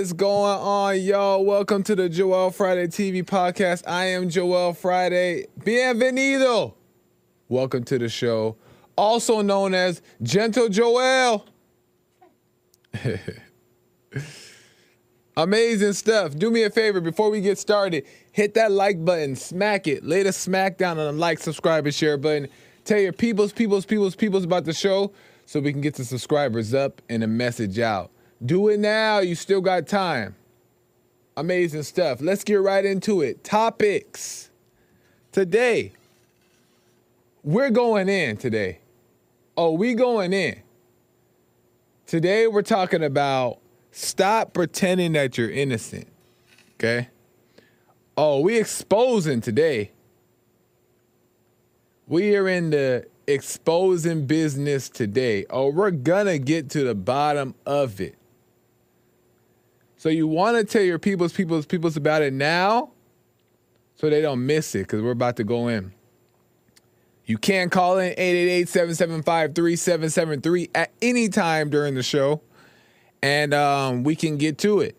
[0.00, 1.44] Is going on, y'all?
[1.44, 3.86] Welcome to the Joel Friday TV podcast.
[3.86, 5.44] I am Joel Friday.
[5.58, 6.72] Bienvenido.
[7.50, 8.56] Welcome to the show,
[8.96, 11.44] also known as Gentle Joel.
[15.36, 16.34] Amazing stuff.
[16.34, 20.22] Do me a favor before we get started, hit that like button, smack it, lay
[20.22, 22.48] the smack down on the like, subscribe, and share button.
[22.86, 25.12] Tell your peoples, peoples, peoples, peoples about the show
[25.44, 28.10] so we can get the subscribers up and the message out.
[28.44, 29.18] Do it now.
[29.18, 30.34] You still got time.
[31.36, 32.20] Amazing stuff.
[32.20, 33.44] Let's get right into it.
[33.44, 34.50] Topics.
[35.32, 35.92] Today,
[37.42, 38.80] we're going in today.
[39.56, 40.60] Oh, we going in.
[42.06, 43.58] Today, we're talking about
[43.92, 46.08] stop pretending that you're innocent.
[46.74, 47.08] Okay?
[48.16, 49.92] Oh, we exposing today.
[52.06, 55.46] We are in the exposing business today.
[55.48, 58.16] Oh, we're gonna get to the bottom of it.
[60.00, 62.92] So you want to tell your people's people's people's about it now
[63.96, 65.92] so they don't miss it because we're about to go in.
[67.26, 72.40] You can call in 888-775-3773 at any time during the show.
[73.20, 74.96] And um, we can get to it.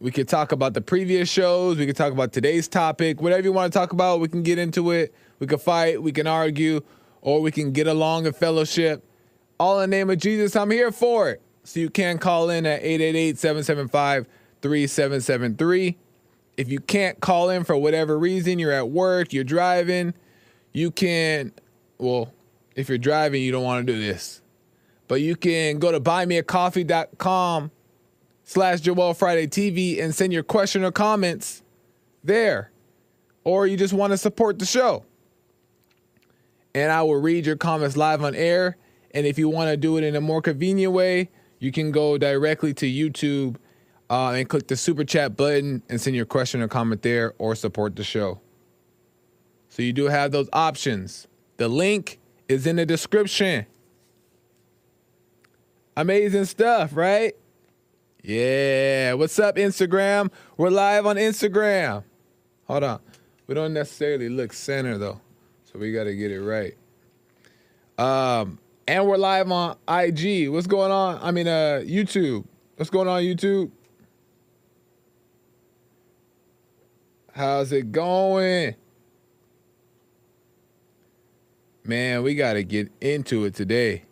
[0.00, 1.78] We could talk about the previous shows.
[1.78, 3.22] We could talk about today's topic.
[3.22, 5.14] Whatever you want to talk about, we can get into it.
[5.38, 6.02] We can fight.
[6.02, 6.82] We can argue.
[7.22, 9.02] Or we can get along in fellowship.
[9.58, 11.40] All in the name of Jesus, I'm here for it.
[11.64, 14.26] So you can call in at 888 775
[14.62, 15.96] 3773.
[16.56, 20.14] If you can't call in for whatever reason, you're at work, you're driving,
[20.72, 21.52] you can,
[21.98, 22.32] well,
[22.76, 24.40] if you're driving, you don't want to do this.
[25.08, 27.70] But you can go to buymeacoffee.com
[28.44, 31.62] slash Joel Friday TV and send your question or comments
[32.24, 32.70] there.
[33.44, 35.04] Or you just want to support the show.
[36.74, 38.76] And I will read your comments live on air.
[39.10, 42.16] And if you want to do it in a more convenient way, you can go
[42.16, 43.56] directly to YouTube
[44.12, 47.54] uh, and click the super chat button and send your question or comment there or
[47.54, 48.38] support the show.
[49.70, 51.26] So you do have those options.
[51.56, 53.64] The link is in the description.
[55.96, 57.34] Amazing stuff, right?
[58.22, 59.14] Yeah.
[59.14, 60.30] What's up, Instagram?
[60.58, 62.04] We're live on Instagram.
[62.64, 63.00] Hold on.
[63.46, 65.22] We don't necessarily look center though.
[65.64, 66.76] So we got to get it right.
[67.96, 70.50] Um, and we're live on IG.
[70.50, 71.18] What's going on?
[71.22, 72.44] I mean, uh, YouTube.
[72.76, 73.70] What's going on, YouTube?
[77.32, 78.76] How's it going?
[81.84, 84.04] Man, we got to get into it today.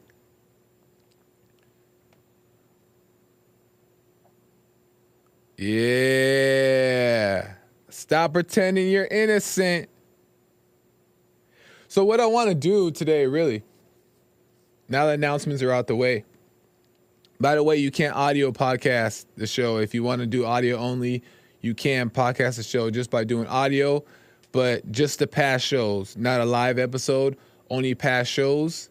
[5.56, 7.52] Yeah.
[7.90, 9.90] Stop pretending you're innocent.
[11.86, 13.62] So, what I want to do today, really,
[14.88, 16.24] now that announcements are out the way.
[17.38, 19.78] By the way, you can't audio podcast the show.
[19.78, 21.22] If you want to do audio only,
[21.60, 24.04] you can podcast the show just by doing audio,
[24.52, 27.36] but just the past shows, not a live episode,
[27.68, 28.88] only past shows.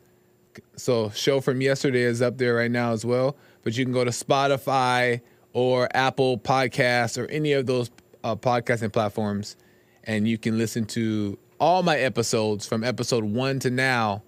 [0.75, 3.35] So, show from yesterday is up there right now as well.
[3.63, 5.21] But you can go to Spotify
[5.53, 7.89] or Apple Podcasts or any of those
[8.23, 9.55] uh, podcasting platforms,
[10.03, 14.23] and you can listen to all my episodes from episode one to now,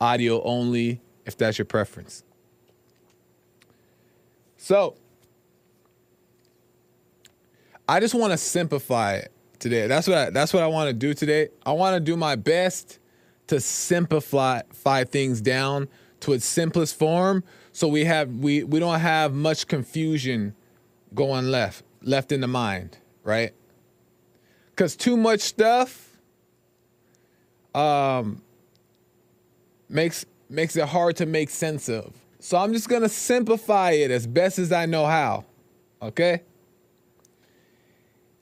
[0.00, 2.22] audio only, if that's your preference.
[4.56, 4.96] So,
[7.88, 9.22] I just want to simplify
[9.58, 9.86] today.
[9.86, 11.48] That's what I, that's what I want to do today.
[11.64, 12.98] I want to do my best
[13.46, 15.88] to simplify things down
[16.20, 20.54] to its simplest form, so we have we we don't have much confusion
[21.14, 23.52] going left left in the mind, right?
[24.70, 26.18] Because too much stuff
[27.72, 28.42] um,
[29.88, 32.12] makes makes it hard to make sense of.
[32.40, 35.44] So I'm just gonna simplify it as best as I know how.
[36.02, 36.42] Okay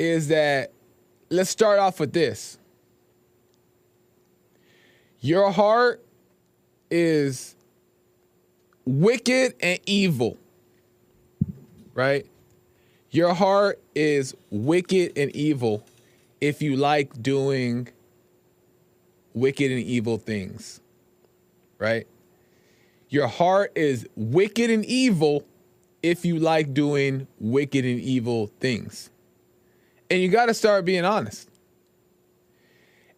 [0.04, 0.72] is that
[1.30, 2.58] let's start off with this.
[5.20, 6.04] Your heart
[6.90, 7.56] is
[8.84, 10.36] wicked and evil,
[11.94, 12.26] right?
[13.10, 15.82] Your heart is wicked and evil
[16.40, 17.88] if you like doing
[19.32, 20.80] wicked and evil things,
[21.78, 22.06] right?
[23.08, 25.46] Your heart is wicked and evil
[26.02, 29.10] if you like doing wicked and evil things.
[30.10, 31.48] And you got to start being honest.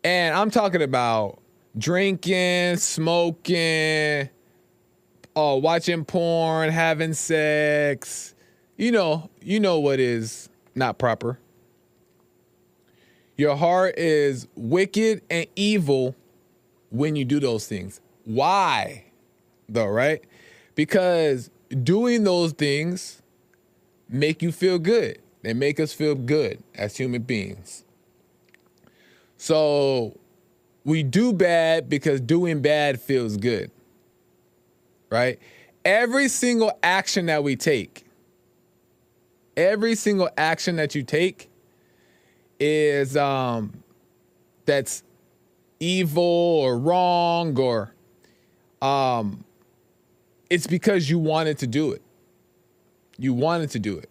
[0.05, 1.41] And I'm talking about
[1.77, 4.29] drinking, smoking,
[5.35, 8.35] oh, watching porn, having sex.
[8.77, 11.39] You know, you know what is not proper.
[13.37, 16.15] Your heart is wicked and evil
[16.91, 18.01] when you do those things.
[18.25, 19.05] Why?
[19.69, 20.25] Though, right?
[20.75, 21.51] Because
[21.83, 23.23] doing those things
[24.09, 25.19] make you feel good.
[25.47, 27.85] They make us feel good as human beings.
[29.37, 30.19] So
[30.85, 33.71] we do bad because doing bad feels good.
[35.09, 35.39] Right?
[35.85, 38.07] Every single action that we take,
[39.57, 41.49] every single action that you take
[42.59, 43.73] is um
[44.65, 45.05] that's
[45.79, 47.95] evil or wrong or
[48.83, 49.45] um
[50.51, 52.03] it's because you wanted to do it.
[53.17, 54.11] You wanted to do it.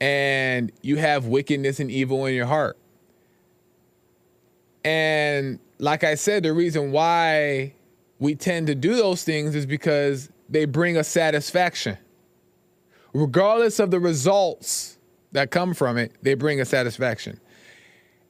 [0.00, 2.76] And you have wickedness and evil in your heart.
[4.84, 7.74] And like I said, the reason why
[8.18, 11.98] we tend to do those things is because they bring us satisfaction.
[13.12, 14.98] Regardless of the results
[15.32, 17.40] that come from it, they bring us satisfaction.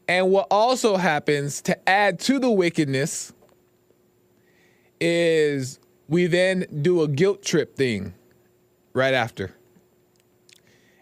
[0.09, 3.33] And what also happens to add to the wickedness
[5.01, 8.15] is we then do a guilt trip thing
[8.93, 9.55] right after.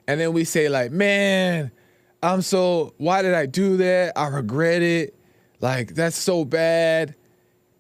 [0.07, 1.71] And then we say, like, man,
[2.23, 4.13] I'm so, why did I do that?
[4.17, 5.15] I regret it.
[5.61, 7.15] Like, that's so bad.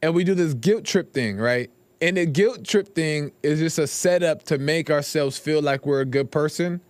[0.03, 1.71] And we do this guilt trip thing, right?
[2.01, 6.01] And the guilt trip thing is just a setup to make ourselves feel like we're
[6.01, 6.81] a good person.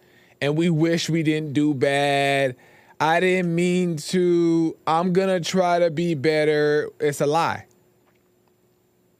[0.40, 2.56] And we wish we didn't do bad.
[3.00, 4.76] I didn't mean to.
[4.86, 6.90] I'm going to try to be better.
[7.00, 7.66] It's a lie.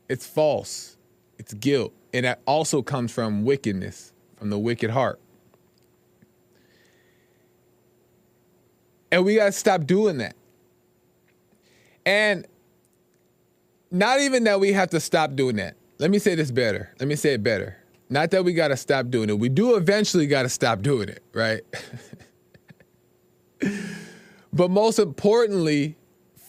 [0.08, 0.96] It's false.
[1.38, 1.92] It's guilt.
[2.12, 5.20] And that also comes from wickedness, from the wicked heart.
[9.14, 10.34] And we got to stop doing that.
[12.04, 12.48] And
[13.92, 15.76] not even that we have to stop doing that.
[15.98, 16.92] Let me say this better.
[16.98, 17.76] Let me say it better.
[18.10, 19.38] Not that we got to stop doing it.
[19.38, 21.60] We do eventually got to stop doing it, right?
[24.52, 25.96] but most importantly,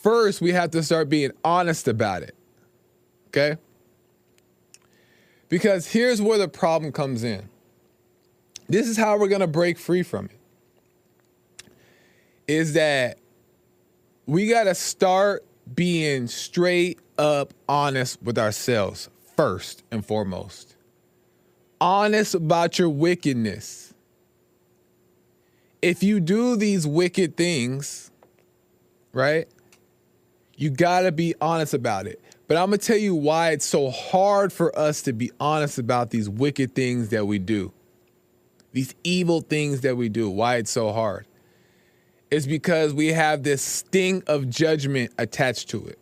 [0.02, 2.34] first we have to start being honest about it.
[3.28, 3.58] Okay?
[5.50, 7.48] Because here's where the problem comes in.
[8.68, 10.35] This is how we're going to break free from it.
[12.48, 13.18] Is that
[14.26, 20.76] we got to start being straight up honest with ourselves first and foremost.
[21.82, 23.94] Honest about your wickedness.
[25.82, 28.12] If you do these wicked things,
[29.14, 29.48] right?
[30.56, 32.22] You got to be honest about it.
[32.48, 35.78] But I'm going to tell you why it's so hard for us to be honest
[35.78, 37.72] about these wicked things that we do.
[38.72, 40.30] These evil things that we do.
[40.30, 41.26] Why it's so hard
[42.36, 45.98] is because we have this sting of judgment attached to it.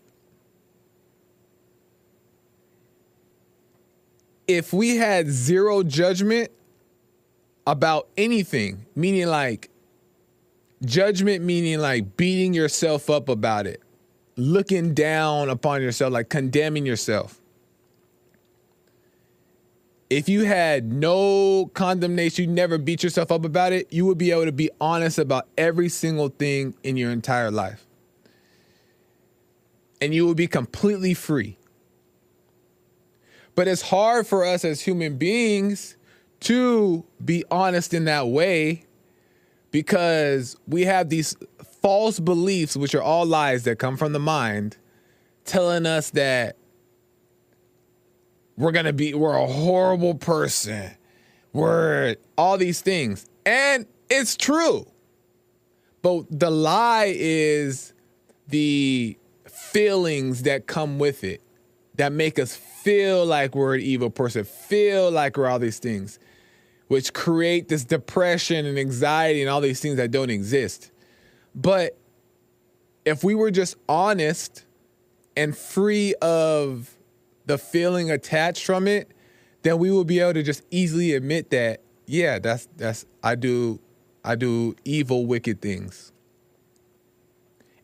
[4.48, 6.50] If we had zero judgment
[7.68, 9.70] about anything, meaning like
[10.84, 13.84] judgment, meaning like beating yourself up about it,
[14.36, 17.40] looking down upon yourself, like condemning yourself.
[20.18, 24.30] If you had no condemnation, you never beat yourself up about it, you would be
[24.30, 27.88] able to be honest about every single thing in your entire life.
[30.00, 31.58] And you would be completely free.
[33.56, 35.98] But it's hard for us as human beings
[36.42, 38.86] to be honest in that way
[39.72, 41.36] because we have these
[41.82, 44.78] false beliefs, which are all lies that come from the mind,
[45.44, 46.56] telling us that
[48.58, 50.92] we're gonna be, we're a horrible person,
[51.52, 53.28] we're all these things.
[53.46, 54.88] And it's true.
[56.02, 57.94] But the lie is
[58.48, 59.18] the
[59.48, 61.42] feelings that come with it
[61.96, 66.20] that make us feel like we're an evil person, feel like we're all these things,
[66.88, 70.92] which create this depression and anxiety and all these things that don't exist.
[71.56, 71.98] But
[73.06, 74.66] if we were just honest
[75.36, 76.96] and free of
[77.46, 79.12] the feeling attached from it,
[79.64, 83.80] then we will be able to just easily admit that, yeah, that's that's I do
[84.24, 86.12] I do evil, wicked things.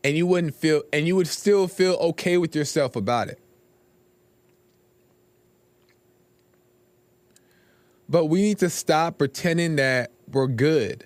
[0.04, 3.39] And you wouldn't feel and you would still feel okay with yourself about it.
[8.08, 11.06] But we need to stop pretending that we're good.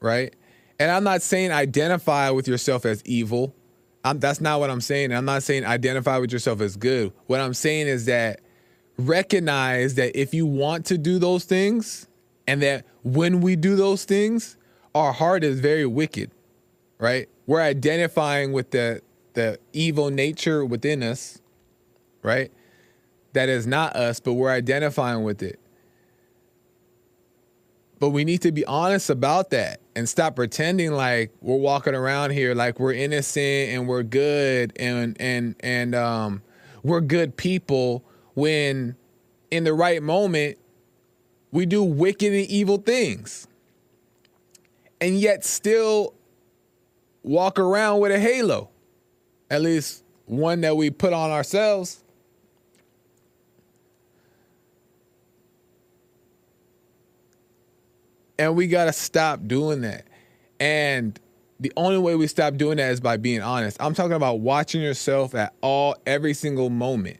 [0.00, 0.34] Right?
[0.78, 3.54] And I'm not saying identify with yourself as evil.
[4.04, 5.12] I'm, that's not what I'm saying.
[5.12, 7.12] I'm not saying identify with yourself as good.
[7.26, 8.40] What I'm saying is that
[8.98, 12.08] recognize that if you want to do those things,
[12.46, 14.56] and that when we do those things,
[14.94, 16.30] our heart is very wicked,
[16.98, 17.28] right?
[17.46, 19.02] We're identifying with the
[19.34, 21.40] the evil nature within us,
[22.22, 22.52] right?
[23.32, 25.58] That is not us, but we're identifying with it.
[28.02, 32.32] But we need to be honest about that and stop pretending like we're walking around
[32.32, 36.42] here like we're innocent and we're good and and and um
[36.82, 38.04] we're good people
[38.34, 38.96] when
[39.52, 40.58] in the right moment
[41.52, 43.46] we do wicked and evil things,
[45.00, 46.14] and yet still
[47.22, 48.70] walk around with a halo,
[49.48, 52.01] at least one that we put on ourselves.
[58.42, 60.04] And we got to stop doing that.
[60.58, 61.16] And
[61.60, 63.76] the only way we stop doing that is by being honest.
[63.78, 67.18] I'm talking about watching yourself at all every single moment.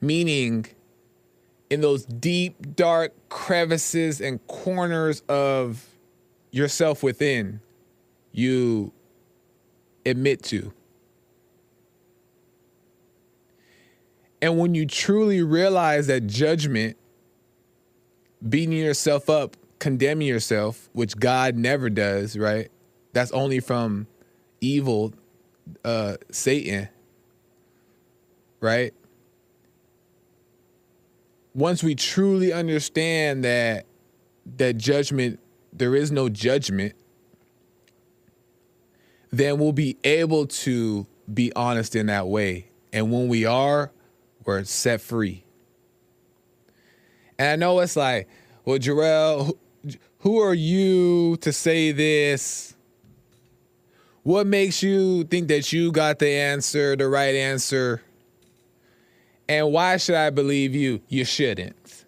[0.00, 0.66] Meaning
[1.70, 5.84] in those deep dark crevices and corners of
[6.52, 7.58] yourself within
[8.30, 8.92] you
[10.06, 10.72] admit to.
[14.40, 16.96] And when you truly realize that judgment,
[18.48, 22.70] beating yourself up, condemning yourself, which God never does, right?
[23.12, 24.06] That's only from
[24.60, 25.12] evil
[25.84, 26.88] uh Satan.
[28.60, 28.94] Right?
[31.52, 33.86] Once we truly understand that
[34.56, 35.40] that judgment
[35.72, 36.94] there is no judgment,
[39.32, 42.70] then we'll be able to be honest in that way.
[42.92, 43.90] And when we are,
[44.44, 45.44] we're set free.
[47.36, 48.28] And I know it's like,
[48.64, 49.56] well, Jarrell,
[50.22, 52.74] who are you to say this?
[54.22, 58.02] What makes you think that you got the answer, the right answer?
[59.48, 61.00] And why should I believe you?
[61.08, 62.04] You shouldn't.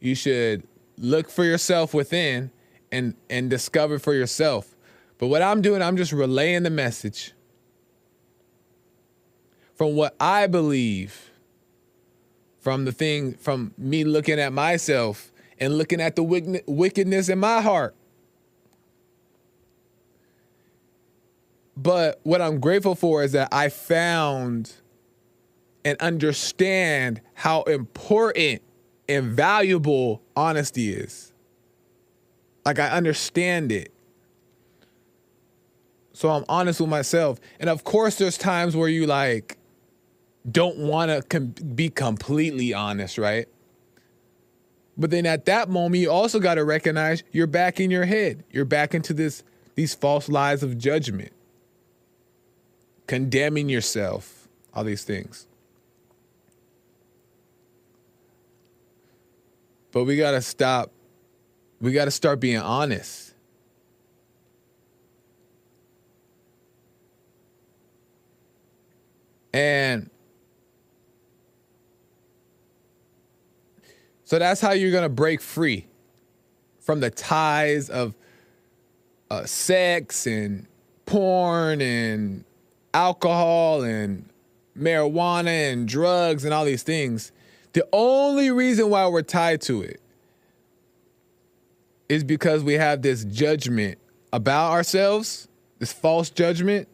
[0.00, 0.64] You should
[0.98, 2.50] look for yourself within
[2.92, 4.76] and and discover for yourself.
[5.16, 7.32] But what I'm doing, I'm just relaying the message
[9.74, 11.30] from what I believe
[12.60, 16.22] from the thing from me looking at myself and looking at the
[16.66, 17.94] wickedness in my heart
[21.78, 24.72] But what I'm grateful for is that I found
[25.84, 28.62] and understand how important
[29.08, 31.32] and valuable honesty is.
[32.66, 33.92] Like I understand it.
[36.12, 37.38] So I'm honest with myself.
[37.60, 39.56] And of course there's times where you like
[40.50, 43.46] don't want to com- be completely honest, right?
[44.98, 48.44] But then at that moment you also got to recognize you're back in your head.
[48.50, 49.44] You're back into this
[49.76, 51.32] these false lies of judgment
[53.08, 55.48] condemning yourself, all these things.
[59.90, 60.92] But we got to stop.
[61.80, 63.34] We got to start being honest.
[69.52, 70.10] And
[74.28, 75.86] so that's how you're going to break free
[76.80, 78.14] from the ties of
[79.30, 80.66] uh, sex and
[81.06, 82.44] porn and
[82.92, 84.28] alcohol and
[84.76, 87.32] marijuana and drugs and all these things,
[87.72, 89.98] the only reason why we're tied to it
[92.10, 93.96] is because we have this judgment
[94.30, 96.86] about ourselves, this false judgment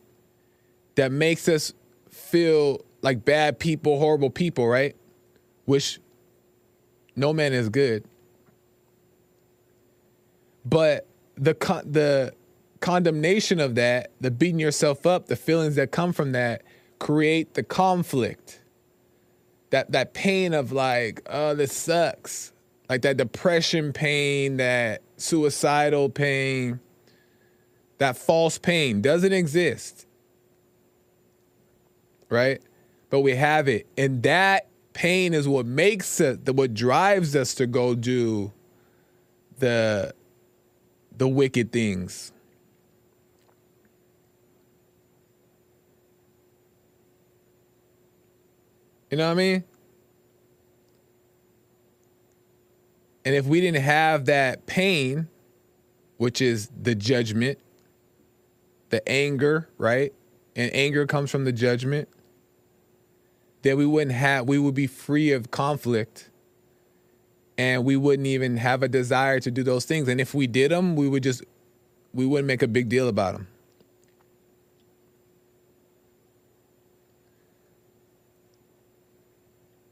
[0.94, 1.72] that makes us
[2.08, 4.94] feel like bad people, horrible people, right?
[5.64, 5.98] Which
[7.16, 8.04] no man is good.
[10.64, 11.06] But
[11.36, 11.54] the
[11.84, 12.34] the
[12.80, 16.62] condemnation of that, the beating yourself up, the feelings that come from that
[16.98, 18.60] create the conflict.
[19.70, 22.52] That that pain of like, oh, this sucks.
[22.88, 26.80] Like that depression pain, that suicidal pain,
[27.98, 30.06] that false pain doesn't exist.
[32.28, 32.60] Right?
[33.10, 33.86] But we have it.
[33.96, 38.52] And that pain is what makes it what drives us to go do
[39.58, 40.14] the
[41.16, 42.32] the wicked things
[49.14, 49.64] You know what I mean?
[53.24, 55.28] And if we didn't have that pain,
[56.16, 57.60] which is the judgment,
[58.88, 60.12] the anger, right?
[60.56, 62.08] And anger comes from the judgment,
[63.64, 66.28] then we wouldn't have, we would be free of conflict
[67.56, 70.06] and we wouldn't even have a desire to do those things.
[70.06, 71.42] And if we did them, we would just,
[72.12, 73.46] we wouldn't make a big deal about them.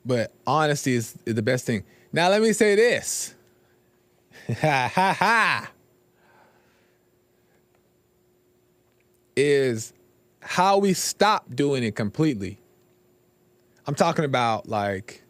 [0.04, 1.84] But honesty is, is the best thing.
[2.12, 3.34] Now let me say this.
[4.60, 5.70] Ha ha ha.
[9.34, 9.94] Is
[10.40, 12.58] how we stop doing it completely.
[13.86, 15.22] I'm talking about like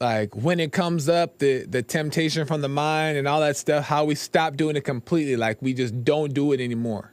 [0.00, 3.84] like when it comes up the the temptation from the mind and all that stuff
[3.86, 7.12] how we stop doing it completely like we just don't do it anymore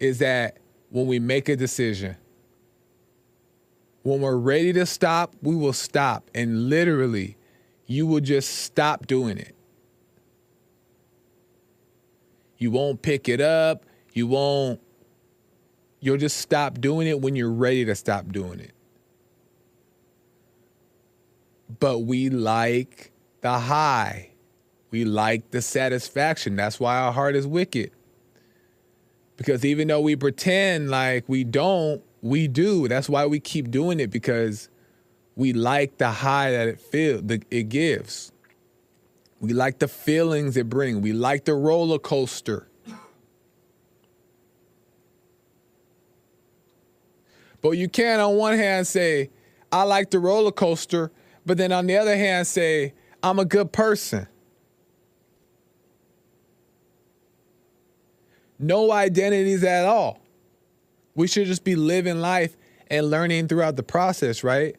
[0.00, 0.58] is that
[0.90, 2.16] when we make a decision
[4.04, 6.30] When we're ready to stop, we will stop.
[6.34, 7.36] And literally,
[7.86, 9.56] you will just stop doing it.
[12.58, 13.84] You won't pick it up.
[14.12, 14.80] You won't,
[16.00, 18.72] you'll just stop doing it when you're ready to stop doing it.
[21.80, 24.30] But we like the high.
[24.90, 26.56] We like the satisfaction.
[26.56, 27.90] That's why our heart is wicked.
[29.36, 32.88] Because even though we pretend like we don't, we do.
[32.88, 34.68] That's why we keep doing it because
[35.34, 38.32] we like the high that it feel the, it gives.
[39.40, 41.00] We like the feelings it brings.
[41.00, 42.68] We like the roller coaster.
[47.66, 49.28] But you can't on one hand say,
[49.72, 51.10] I like the roller coaster,
[51.44, 54.28] but then on the other hand say, I'm a good person.
[58.60, 60.20] No identities at all.
[61.16, 62.56] We should just be living life
[62.88, 64.76] and learning throughout the process, right?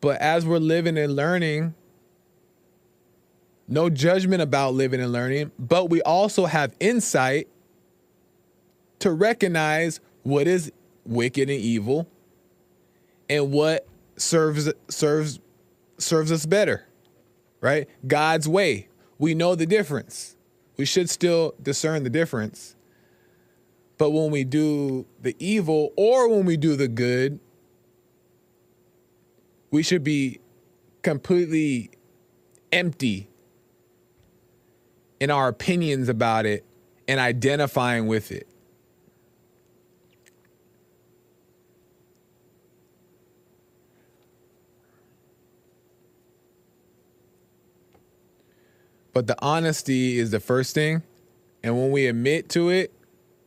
[0.00, 1.74] But as we're living and learning,
[3.68, 7.48] no judgment about living and learning, but we also have insight
[9.00, 10.72] to recognize what is
[11.08, 12.08] wicked and evil
[13.28, 15.40] and what serves serves
[15.98, 16.86] serves us better.
[17.60, 17.88] Right?
[18.06, 18.88] God's way.
[19.18, 20.36] We know the difference.
[20.76, 22.76] We should still discern the difference.
[23.98, 27.40] But when we do the evil or when we do the good,
[29.70, 30.40] we should be
[31.02, 31.90] completely
[32.72, 33.28] empty
[35.18, 36.64] in our opinions about it
[37.08, 38.46] and identifying with it.
[49.16, 51.02] But the honesty is the first thing.
[51.62, 52.92] And when we admit to it,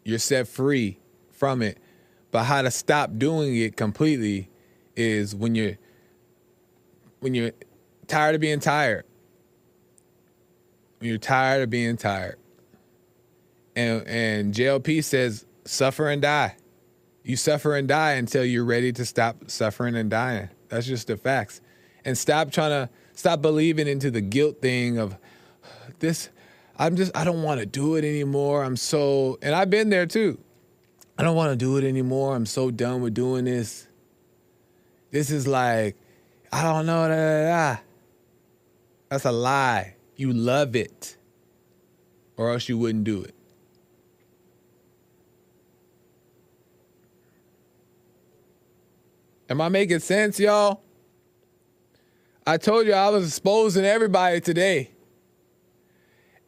[0.04, 0.98] you're set free
[1.30, 1.78] from it.
[2.32, 4.50] But how to stop doing it completely
[4.96, 5.78] is when you're
[7.20, 7.52] when you're
[8.08, 9.06] tired of being tired.
[10.98, 12.40] When you're tired of being tired.
[13.76, 16.56] And and JLP says suffer and die.
[17.24, 20.50] You suffer and die until you're ready to stop suffering and dying.
[20.70, 21.62] That's just the facts.
[22.04, 25.16] And stop trying to stop believing into the guilt thing of
[26.00, 26.30] this
[26.80, 28.64] I'm just I don't want to do it anymore.
[28.64, 30.40] I'm so and I've been there too.
[31.18, 32.34] I don't want to do it anymore.
[32.36, 33.86] I'm so done with doing this.
[35.12, 35.98] This is like
[36.54, 37.08] I don't know.
[37.08, 37.82] Da, da, da.
[39.10, 39.96] That's a lie.
[40.16, 41.18] You love it,
[42.38, 43.36] or else you wouldn't do it.
[49.50, 50.82] Am I making sense, y'all?
[52.46, 54.92] I told you I was exposing everybody today.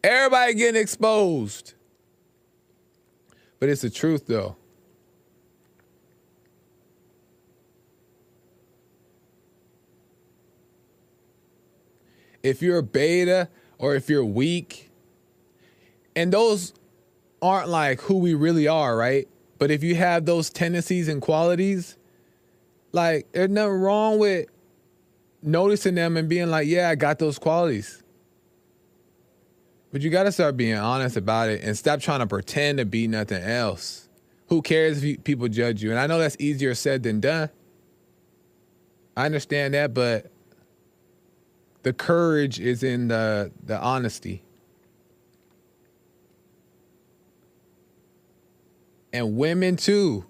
[0.03, 1.73] Everybody getting exposed.
[3.59, 4.55] But it's the truth, though.
[12.41, 14.89] If you're a beta or if you're weak,
[16.15, 16.73] and those
[17.41, 19.27] aren't like who we really are, right?
[19.59, 21.97] But if you have those tendencies and qualities,
[22.91, 24.47] like there's nothing wrong with
[25.43, 28.01] noticing them and being like, yeah, I got those qualities.
[29.91, 32.85] But you got to start being honest about it and stop trying to pretend to
[32.85, 34.07] be nothing else.
[34.47, 35.91] Who cares if you, people judge you?
[35.91, 37.49] And I know that's easier said than done.
[39.15, 40.31] I understand that, but
[41.83, 44.43] the courage is in the the honesty.
[49.11, 50.25] And women too.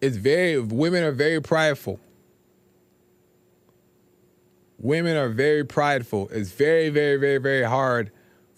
[0.00, 2.00] It's very women are very prideful.
[4.78, 6.28] Women are very prideful.
[6.32, 8.10] It's very, very, very, very hard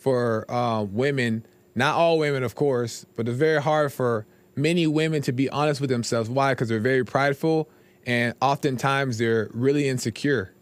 [0.03, 5.23] for uh, women, not all women, of course, but it's very hard for many women
[5.23, 6.29] to be honest with themselves.
[6.29, 6.53] Why?
[6.53, 7.69] Because they're very prideful
[8.05, 10.53] and oftentimes they're really insecure.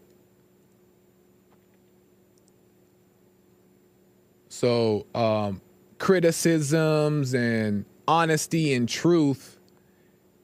[4.49, 5.59] So, um,
[5.97, 9.57] criticisms and honesty and truth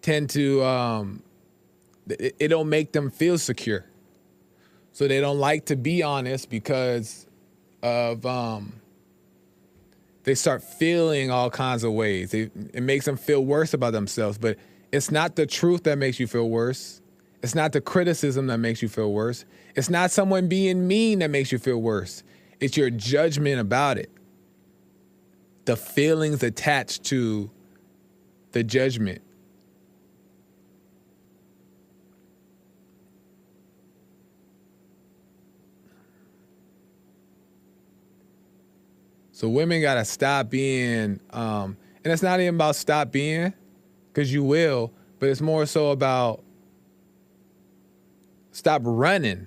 [0.01, 1.21] tend to, um,
[2.09, 3.85] it, it don't make them feel secure.
[4.91, 7.27] So they don't like to be honest because
[7.83, 8.81] of um,
[10.27, 12.33] they start feeling all kinds of ways.
[12.33, 14.37] It, it makes them feel worse about themselves.
[14.37, 14.57] But
[14.91, 17.01] it's not the truth that makes you feel worse.
[17.41, 19.45] It's not the criticism that makes you feel worse.
[19.73, 22.23] It's not someone being mean that makes you feel worse.
[22.59, 24.11] It's your judgment about it.
[25.63, 27.49] The feelings attached to
[28.51, 29.21] the judgment.
[39.37, 43.53] So women gotta stop being, um, and it's not even about stop being,
[44.07, 46.43] because you will, but it's more so about
[48.51, 49.45] Stop running.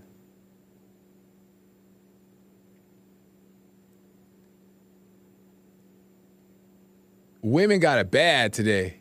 [7.42, 8.98] Women got it bad today.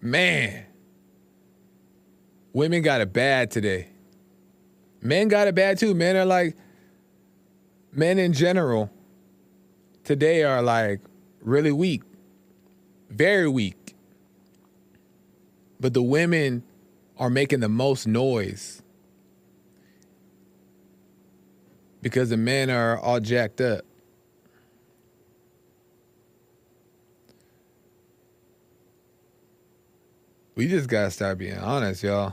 [0.00, 0.64] Man.
[2.54, 3.88] Women got it bad today.
[5.02, 5.92] Men got it bad too.
[5.92, 6.56] Men are like,
[7.92, 8.90] men in general
[10.08, 11.02] today are like
[11.42, 12.02] really weak,
[13.10, 13.94] very weak.
[15.78, 16.62] But the women
[17.18, 18.82] are making the most noise
[22.00, 23.84] because the men are all jacked up.
[30.54, 32.32] We just gotta start being honest, y'all.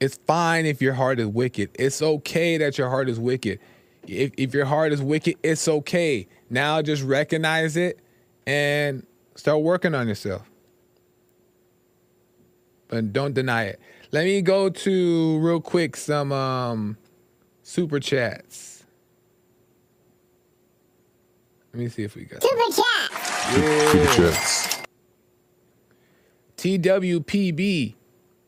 [0.00, 1.70] It's fine if your heart is wicked.
[1.74, 3.60] It's okay that your heart is wicked.
[4.06, 6.28] If, if your heart is wicked, it's okay.
[6.50, 7.98] Now just recognize it
[8.46, 10.48] and start working on yourself.
[12.88, 13.80] But don't deny it.
[14.12, 16.96] Let me go to real quick some um,
[17.62, 18.84] super chats.
[21.72, 23.90] Let me see if we got Super chat.
[23.90, 24.82] Super chats.
[26.56, 27.94] TWPB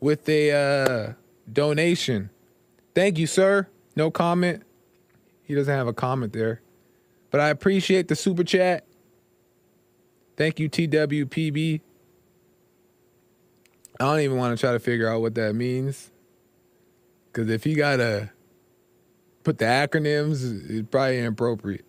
[0.00, 1.12] with a uh,
[1.52, 2.30] donation.
[2.94, 3.68] Thank you, sir.
[3.96, 4.62] No comment.
[5.42, 6.60] He doesn't have a comment there.
[7.30, 8.84] But I appreciate the super chat.
[10.36, 11.80] Thank you, TWPB.
[14.00, 16.10] I don't even want to try to figure out what that means.
[17.26, 18.30] Because if he got to
[19.42, 21.84] put the acronyms, it's probably inappropriate.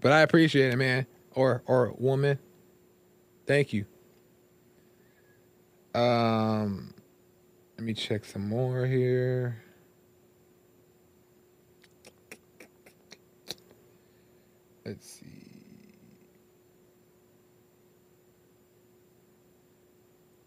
[0.00, 1.06] But I appreciate it, man.
[1.32, 2.38] Or or woman.
[3.46, 3.86] Thank you.
[5.94, 6.94] Um
[7.76, 9.62] let me check some more here.
[14.84, 15.26] Let's see.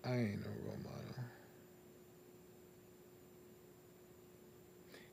[0.03, 1.23] I ain't no role model.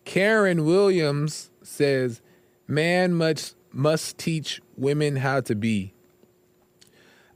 [0.05, 2.23] Karen Williams says,
[2.67, 5.93] "Man must must teach women how to be."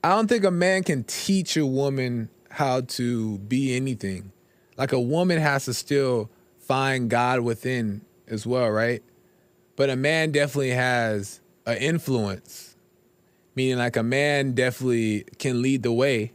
[0.02, 4.32] I don't think a man can teach a woman how to be anything.
[4.80, 9.02] Like a woman has to still find God within as well, right?
[9.76, 12.76] But a man definitely has an influence,
[13.54, 16.32] meaning like a man definitely can lead the way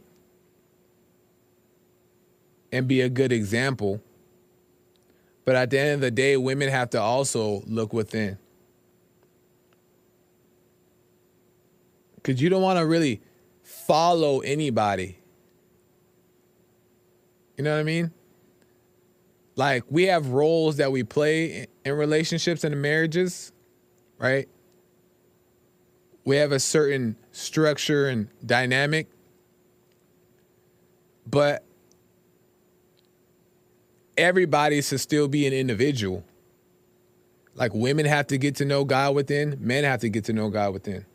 [2.70, 4.00] and be a good example.
[5.44, 8.38] But at the end of the day, women have to also look within.
[12.14, 13.22] Because you don't want to really
[13.64, 15.18] follow anybody.
[17.56, 18.12] You know what I mean?
[19.56, 23.52] Like we have roles that we play in relationships and in marriages,
[24.18, 24.48] right?
[26.24, 29.08] We have a certain structure and dynamic.
[31.26, 31.64] But
[34.16, 36.22] everybody should still be an individual.
[37.54, 40.50] Like women have to get to know God within, men have to get to know
[40.50, 41.06] God within.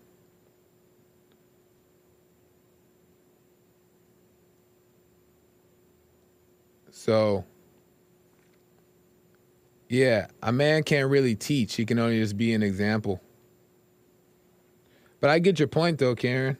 [6.89, 7.45] So,
[9.91, 11.75] yeah, a man can't really teach.
[11.75, 13.21] He can only just be an example.
[15.19, 16.57] But I get your point, though, Karen.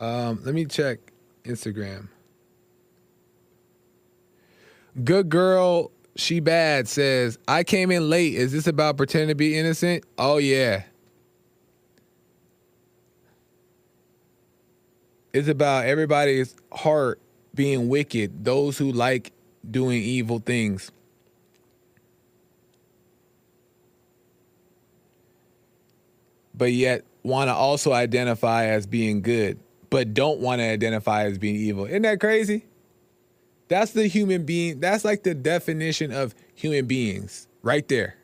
[0.00, 0.98] Um, let me check
[1.44, 2.08] Instagram.
[5.04, 8.36] Good girl, she bad says, I came in late.
[8.36, 10.04] Is this about pretending to be innocent?
[10.16, 10.84] Oh, yeah.
[15.32, 17.20] It's about everybody's heart
[17.54, 19.32] being wicked, those who like
[19.68, 20.90] doing evil things.
[26.54, 29.58] But yet want to also identify as being good,
[29.90, 31.86] but don't want to identify as being evil.
[31.86, 32.66] Isn't that crazy?
[33.68, 34.80] That's the human being.
[34.80, 38.16] That's like the definition of human beings right there.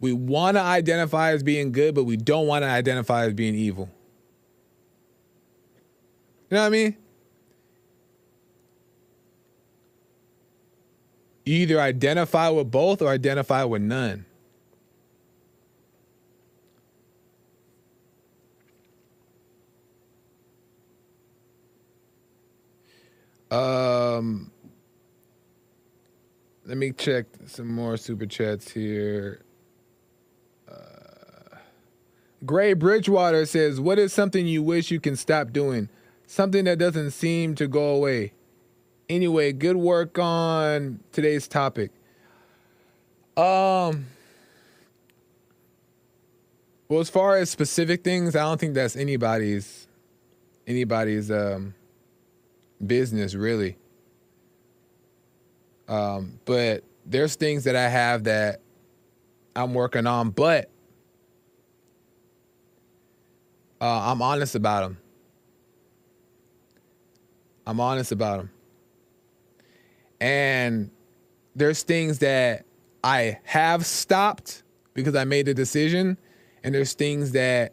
[0.00, 3.54] We want to identify as being good, but we don't want to identify as being
[3.54, 3.90] evil.
[6.50, 6.96] You know what I mean?
[11.44, 14.24] You either identify with both or identify with none.
[23.50, 24.50] Um,
[26.66, 29.40] let me check some more super chats here.
[30.70, 31.56] Uh,
[32.44, 35.88] Gray Bridgewater says, "What is something you wish you can stop doing?
[36.30, 38.32] Something that doesn't seem to go away."
[39.08, 41.90] Anyway, good work on today's topic.
[43.36, 44.06] Um.
[46.88, 49.88] Well, as far as specific things, I don't think that's anybody's
[50.66, 51.74] anybody's um,
[52.84, 53.76] business really.
[55.88, 58.60] Um, but there's things that I have that
[59.56, 60.70] I'm working on, but
[63.80, 64.98] uh, I'm honest about them.
[67.68, 68.50] I'm honest about them.
[70.20, 70.90] And
[71.54, 72.64] there's things that
[73.04, 76.18] I have stopped because I made a decision,
[76.64, 77.72] and there's things that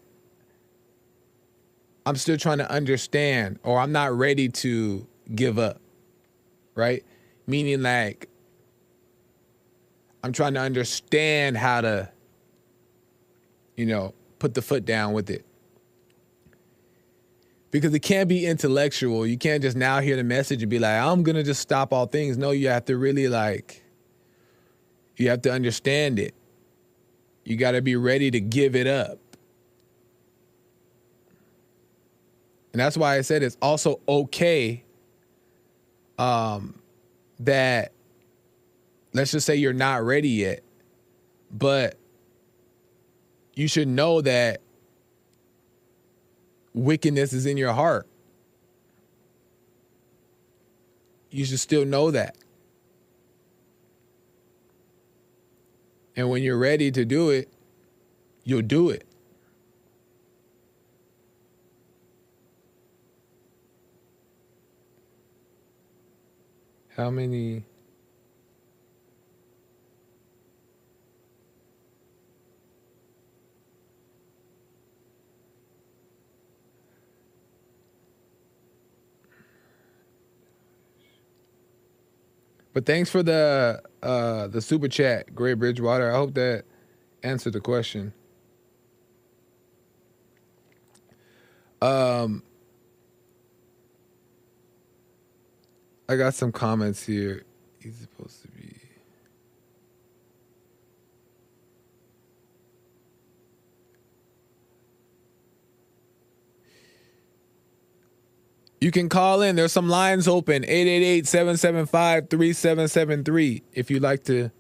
[2.06, 5.82] I'm still trying to understand or I'm not ready to give up.
[6.76, 7.04] Right?
[7.48, 8.30] Meaning like
[10.24, 12.12] I'm trying to understand how to
[13.76, 15.46] you know, put the foot down with it.
[17.72, 19.26] Because it can't be intellectual.
[19.28, 21.92] You can't just now hear the message and be like, I'm going to just stop
[21.92, 22.38] all things.
[22.38, 23.84] No, you have to really like
[25.18, 26.34] you have to understand it.
[27.44, 29.20] You got to be ready to give it up.
[32.74, 34.84] And that's why I said it's also okay
[36.18, 36.82] um,
[37.40, 37.94] that,
[39.14, 40.62] let's just say you're not ready yet,
[41.52, 41.98] but
[43.54, 44.62] you should know that
[46.76, 48.06] wickedness is in your heart.
[51.32, 52.38] You should still know that.
[56.16, 57.50] And when you're ready to do it,
[58.44, 59.06] you'll do it.
[66.96, 67.64] How many?
[82.76, 86.12] But thanks for the uh, the super chat, Great Bridgewater.
[86.12, 86.66] I hope that
[87.24, 88.12] answered the question.
[91.82, 92.44] Um,
[96.10, 97.46] I got some comments here.
[97.80, 98.76] He's supposed to be.
[108.86, 109.56] You can call in.
[109.56, 114.52] There's some lines open 888 775 3773 if you'd like to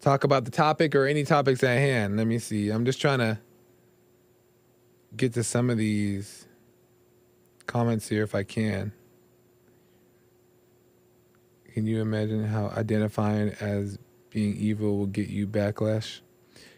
[0.00, 2.16] talk about the topic or any topics at hand.
[2.16, 2.70] Let me see.
[2.70, 3.38] I'm just trying to
[5.16, 6.48] get to some of these
[7.68, 8.90] comments here if I can.
[11.72, 16.22] Can you imagine how identifying as being evil will get you backlash?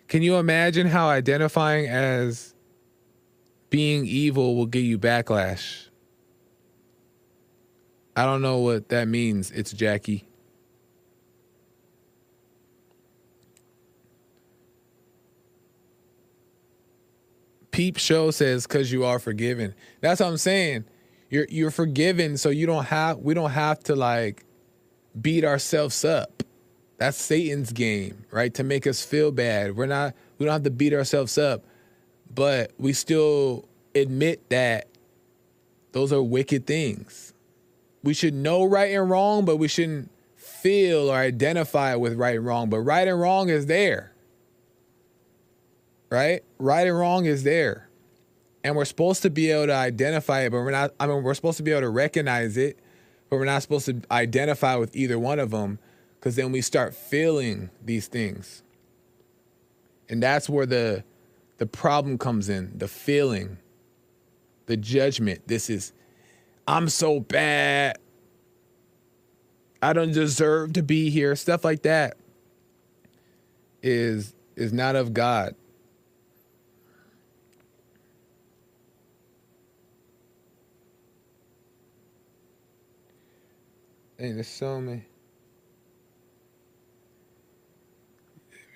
[0.08, 2.54] Can you imagine how identifying as
[3.70, 5.88] being evil will get you backlash?
[8.16, 9.50] I don't know what that means.
[9.52, 10.26] It's Jackie.
[17.70, 19.74] Peep Show says cuz you are forgiven.
[20.00, 20.84] That's what I'm saying.
[21.30, 24.44] You're you're forgiven so you don't have we don't have to like
[25.18, 26.42] beat ourselves up.
[26.98, 28.52] That's Satan's game, right?
[28.54, 29.76] To make us feel bad.
[29.76, 31.64] We're not we don't have to beat ourselves up,
[32.34, 34.88] but we still admit that
[35.92, 37.34] those are wicked things.
[38.02, 42.46] We should know right and wrong, but we shouldn't feel or identify with right and
[42.46, 42.70] wrong.
[42.70, 44.12] But right and wrong is there.
[46.10, 46.42] Right?
[46.58, 47.88] Right and wrong is there.
[48.62, 51.34] And we're supposed to be able to identify it, but we're not I mean we're
[51.34, 52.78] supposed to be able to recognize it
[53.30, 55.78] but we're not supposed to identify with either one of them
[56.18, 58.64] because then we start feeling these things.
[60.08, 61.04] And that's where the
[61.60, 63.58] the problem comes in, the feeling,
[64.64, 65.46] the judgment.
[65.46, 65.92] This is
[66.66, 67.98] I'm so bad.
[69.82, 71.36] I don't deserve to be here.
[71.36, 72.16] Stuff like that
[73.82, 75.54] is is not of God.
[84.16, 85.04] Hey, there's so many.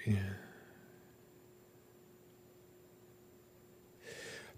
[0.06, 0.43] Yeah.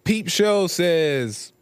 [0.06, 1.52] Peep Show says,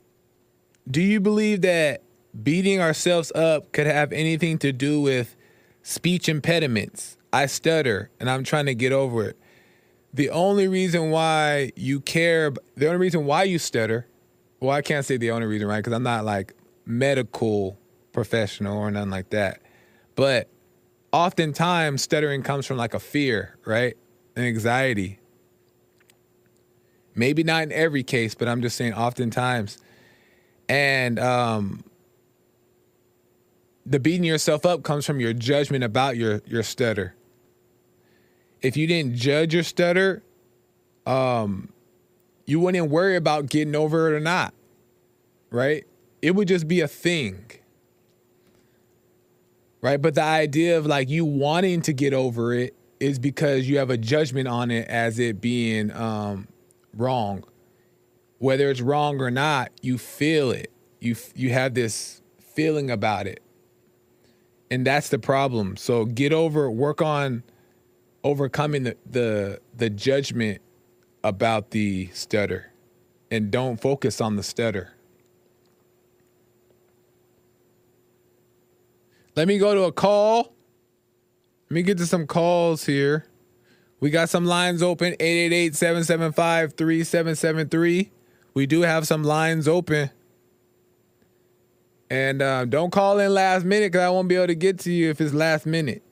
[0.91, 2.03] Do you believe that
[2.43, 5.35] beating ourselves up could have anything to do with
[5.83, 7.17] speech impediments?
[7.33, 9.39] I stutter and I'm trying to get over it.
[10.13, 14.07] The only reason why you care, the only reason why you stutter,
[14.61, 15.79] well, I can't say the only reason, right?
[15.79, 16.53] Because I'm not like
[16.85, 17.79] medical
[18.13, 19.63] professional or nothing like that.
[20.17, 20.51] But
[21.13, 23.97] oftentimes stuttering comes from like a fear, right?
[24.37, 25.19] An anxiety.
[27.15, 29.79] Maybe not in every case, but I'm just saying oftentimes.
[30.69, 31.85] And um
[33.87, 37.15] the beating yourself up comes from your judgment about your your stutter.
[38.63, 40.23] if you didn't judge your stutter,
[41.07, 41.69] um,
[42.47, 44.55] you wouldn't worry about getting over it or not,
[45.51, 45.85] right?
[46.23, 47.45] It would just be a thing,
[49.83, 50.01] right?
[50.01, 53.91] But the idea of like you wanting to get over it is because you have
[53.91, 56.49] a judgment on it as it being um,
[56.97, 57.45] wrong.
[58.39, 60.71] Whether it's wrong or not, you feel it.
[61.01, 63.43] You you have this feeling about it,
[64.71, 65.77] and that's the problem.
[65.77, 67.43] So get over, work on
[68.23, 70.63] overcoming the the, the judgment
[71.23, 72.73] about the stutter,
[73.31, 74.93] and don't focus on the stutter.
[79.37, 80.55] Let me go to a call.
[81.69, 83.27] Let me get to some calls here.
[84.05, 88.11] We got some lines open 888 775 3773.
[88.53, 90.11] We do have some lines open.
[92.11, 94.93] And uh, don't call in last minute because I won't be able to get to
[94.93, 96.03] you if it's last minute.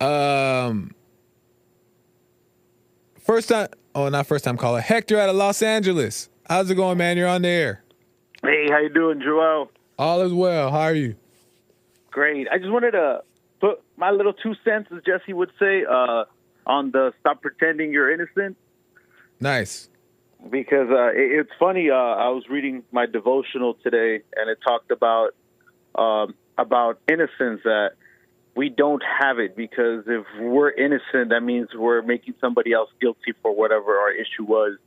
[0.00, 0.96] Um,
[3.20, 4.80] first time, oh, not first time caller.
[4.80, 6.28] Hector out of Los Angeles.
[6.50, 7.16] How's it going, man?
[7.16, 7.84] You're on the air.
[8.42, 9.70] Hey, how you doing, Joel?
[9.96, 10.72] All is well.
[10.72, 11.14] How are you?
[12.10, 12.48] Great.
[12.50, 13.22] I just wanted to
[13.96, 16.24] my little two cents, as Jesse would say, uh,
[16.66, 18.56] on the stop pretending you're innocent.
[19.40, 19.88] Nice.
[20.50, 21.90] Because uh, it, it's funny.
[21.90, 25.30] Uh, I was reading my devotional today, and it talked about
[25.94, 27.92] um, about innocence that
[28.54, 33.34] we don't have it because if we're innocent, that means we're making somebody else guilty
[33.42, 34.78] for whatever our issue was.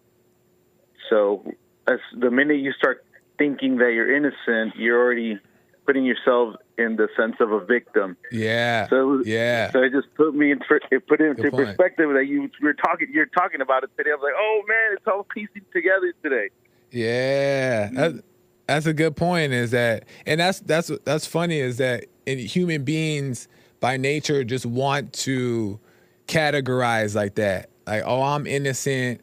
[1.10, 1.52] So,
[1.88, 3.06] as the minute you start
[3.38, 5.40] thinking that you're innocent, you're already
[5.86, 8.16] putting yourself in the sense of a victim.
[8.32, 8.88] Yeah.
[8.88, 9.72] So was, yeah.
[9.72, 13.10] So it just put me in it put it into perspective that you you're talking
[13.12, 14.12] you're talking about it today.
[14.12, 16.50] I was like, oh man, it's all piecing together today.
[16.92, 18.20] Yeah, that's,
[18.68, 19.52] that's a good point.
[19.52, 21.60] Is that and that's that's that's funny.
[21.60, 23.48] Is that in human beings
[23.82, 25.80] by nature just want to
[26.28, 27.70] categorize like that.
[27.86, 29.22] Like, oh, I'm innocent.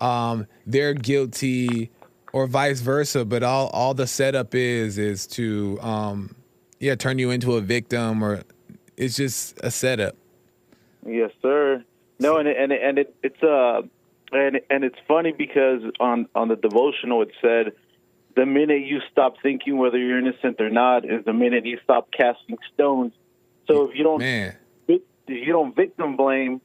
[0.00, 1.90] Um, they're guilty,
[2.32, 3.24] or vice versa.
[3.24, 6.34] But all all the setup is is to um,
[6.80, 8.42] yeah, turn you into a victim, or
[8.96, 10.16] it's just a setup.
[11.06, 11.84] Yes, sir.
[12.18, 13.82] No, and it, and it, and it, it's uh
[14.32, 17.72] and and it's funny because on on the devotional it said
[18.34, 22.08] the minute you stop thinking whether you're innocent or not is the minute you stop
[22.12, 23.12] casting stones.
[23.66, 24.56] So if you don't Man,
[24.88, 25.00] if
[25.46, 26.60] you don't victim blame,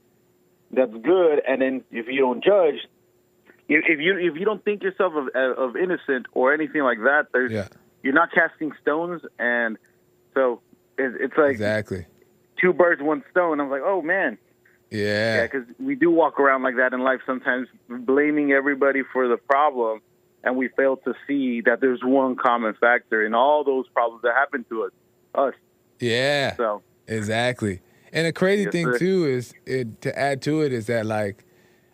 [0.71, 1.41] that's good.
[1.47, 2.87] And then if you don't judge,
[3.67, 7.51] if you if you don't think yourself of of innocent or anything like that, there's
[7.51, 7.67] yeah,
[8.03, 9.77] you're not casting stones, and
[10.33, 10.61] so
[10.97, 12.05] it, it's like exactly.
[12.59, 13.59] two birds, one stone.
[13.59, 14.37] I'm like, oh man,
[14.89, 19.27] yeah, Yeah, because we do walk around like that in life sometimes, blaming everybody for
[19.27, 20.01] the problem,
[20.43, 24.33] and we fail to see that there's one common factor in all those problems that
[24.35, 24.91] happen to us.
[25.33, 25.53] Us.
[25.99, 26.55] yeah.
[26.57, 27.81] So Exactly.
[28.13, 28.97] And the crazy Yes, thing sir.
[28.97, 31.45] too is it, to add to it is that like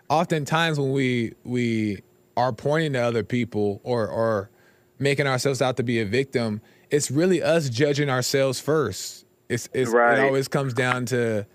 [0.09, 2.01] oftentimes when we we
[2.35, 4.49] are pointing to other people or or
[4.99, 9.25] making ourselves out to be a victim, it's really us judging ourselves first.
[9.49, 10.19] It's, it's Right.
[10.19, 11.45] it always comes down to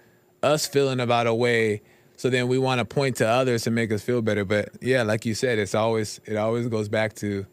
[0.42, 1.82] us feeling about a way.
[2.16, 4.44] So then we want to point to others to make us feel better.
[4.44, 7.46] But yeah, like you said, it's always it always goes back to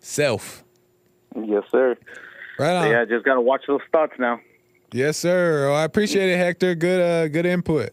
[0.00, 0.62] self.
[1.34, 1.96] yes, sir.
[2.58, 2.90] Right on.
[2.90, 4.40] yeah, just gotta watch those thoughts now.
[4.92, 5.68] Yes, sir.
[5.68, 6.74] Oh, I appreciate it, Hector.
[6.76, 7.90] Good uh good input.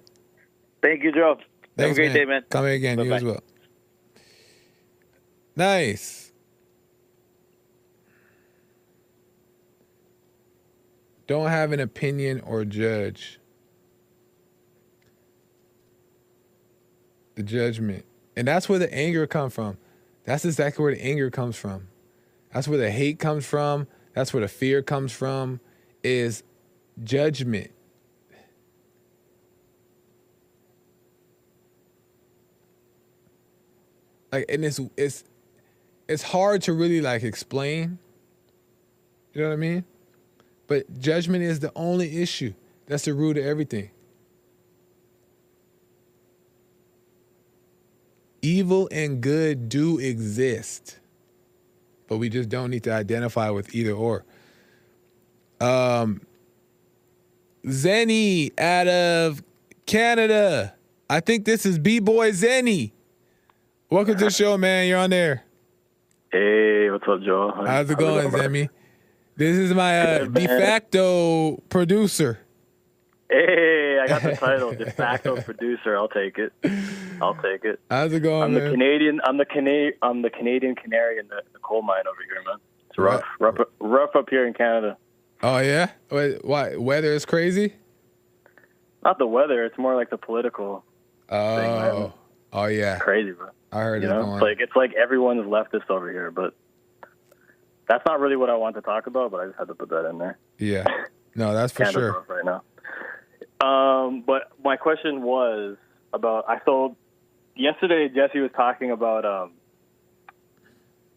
[0.84, 1.38] Thank you, Joe.
[1.38, 2.44] Have a Thanks, great day, man.
[2.50, 3.00] Come here again.
[3.00, 3.16] You Bye-bye.
[3.18, 3.44] as well.
[5.56, 6.31] Nice.
[11.32, 13.40] Don't have an opinion or judge.
[17.36, 18.04] The judgment.
[18.36, 19.78] And that's where the anger comes from.
[20.26, 21.88] That's exactly where the anger comes from.
[22.54, 23.88] That's where the hate comes from.
[24.14, 25.62] That's where the fear comes from
[26.04, 26.44] is
[27.02, 27.72] judgment.
[34.34, 35.24] like and it's it's
[36.10, 38.00] it's hard to really like explain
[39.34, 39.86] you know what i mean
[40.72, 42.54] but judgment is the only issue
[42.88, 43.92] that's the root of everything
[48.42, 50.98] evil and good do exist
[52.08, 54.24] but we just don't need to identify with either or
[55.60, 56.22] um
[57.66, 59.44] zenny out of
[59.86, 60.74] canada
[61.10, 62.94] i think this is b-boy zenny
[63.90, 64.88] Welcome to the show, man.
[64.88, 65.44] You're on there.
[66.32, 67.52] Hey, what's up, Joe?
[67.54, 68.70] How's it going, brother?
[69.36, 72.40] This is my uh, de facto producer.
[73.30, 75.96] Hey, I got the title, de facto producer.
[75.96, 76.52] I'll take it.
[77.22, 77.80] I'll take it.
[77.90, 78.70] How's it going, I'm the?
[78.72, 79.22] Canadian.
[79.24, 82.58] I'm the Cana- I'm the Canadian canary in the, the coal mine over here, man.
[82.90, 84.98] It's rough, rough, rough up here in Canada.
[85.44, 85.92] oh yeah.
[86.10, 86.76] Wait, why?
[86.76, 87.74] Weather is crazy.
[89.04, 89.64] Not the weather.
[89.64, 90.84] It's more like the political.
[91.30, 92.12] Oh, man.
[92.54, 93.00] oh yeah.
[93.00, 93.48] Crazy, bro.
[93.72, 94.34] I heard You it know, going.
[94.36, 96.54] it's like it's like everyone's leftist over here, but
[97.92, 99.32] that's not really what I want to talk about.
[99.32, 100.38] But I just had to put that in there.
[100.58, 100.86] yeah.
[101.34, 102.26] No, that's for sure.
[102.28, 102.62] right now.
[103.66, 105.78] Um, but my question was
[106.12, 106.98] about I told
[107.56, 109.54] yesterday Jesse was talking about um,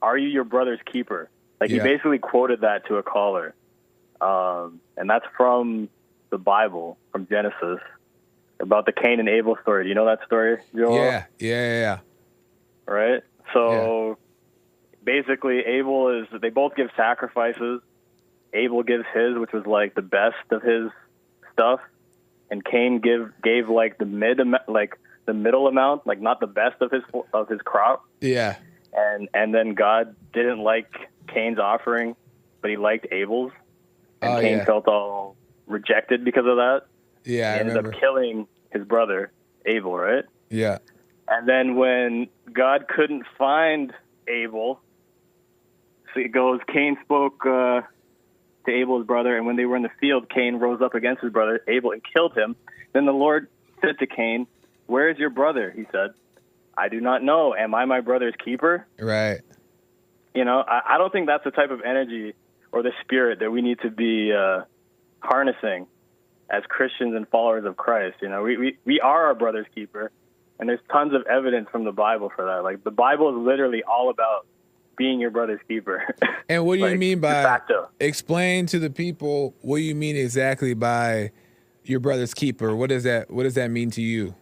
[0.00, 1.30] are you your brother's keeper?
[1.60, 1.82] Like Yeah.
[1.82, 3.56] he basically quoted that to a caller,
[4.20, 5.88] um, and that's from
[6.30, 7.80] the Bible from Genesis
[8.60, 9.82] about the Cain and Abel story.
[9.82, 10.94] Do you know that story, Joel?
[10.94, 11.98] Yeah, yeah, yeah, yeah.
[12.86, 13.22] right?
[13.52, 14.16] So
[15.04, 17.80] basically, Abel is they both give sacrifices.
[18.52, 20.90] Abel gives his, which was like the best of his
[21.52, 21.80] stuff,
[22.50, 26.80] and Cain give gave like the mid like the middle amount, like not the best
[26.80, 27.02] of his
[27.32, 28.04] of his crop.
[28.20, 28.56] Yeah.
[28.92, 30.92] And and then God didn't like
[31.28, 32.14] Cain's offering,
[32.60, 33.52] but he liked Abel's,
[34.22, 34.64] and Oh, Cain yeah.
[34.64, 35.36] felt all
[35.66, 36.82] rejected because of that.
[37.24, 39.32] Yeah, he ended up killing his brother
[39.66, 40.24] Abel, right?
[40.50, 40.78] Yeah.
[41.26, 43.92] And then when God couldn't find
[44.28, 44.80] Abel,
[46.16, 47.82] it goes, Cain spoke uh,
[48.66, 51.32] to Abel's brother, and when they were in the field, Cain rose up against his
[51.32, 52.56] brother Abel and killed him.
[52.92, 53.48] Then the Lord
[53.80, 54.46] said to Cain,
[54.86, 55.72] Where is your brother?
[55.74, 56.10] He said,
[56.76, 57.54] I do not know.
[57.54, 58.86] Am I my brother's keeper?
[58.98, 59.40] Right.
[60.34, 62.34] You know, I, I don't think that's the type of energy
[62.72, 64.62] or the spirit that we need to be uh,
[65.20, 65.86] harnessing
[66.50, 68.16] as Christians and followers of Christ.
[68.20, 70.10] You know, we, we, we are our brother's keeper,
[70.58, 72.64] and there's tons of evidence from the Bible for that.
[72.64, 74.46] Like, the Bible is literally all about
[74.96, 76.14] being your brother's keeper.
[76.46, 77.60] And what do you mean by
[78.00, 81.30] explain to the people what you mean exactly by
[81.84, 82.76] your brother's keeper?
[82.76, 84.34] What does that what does that mean to you?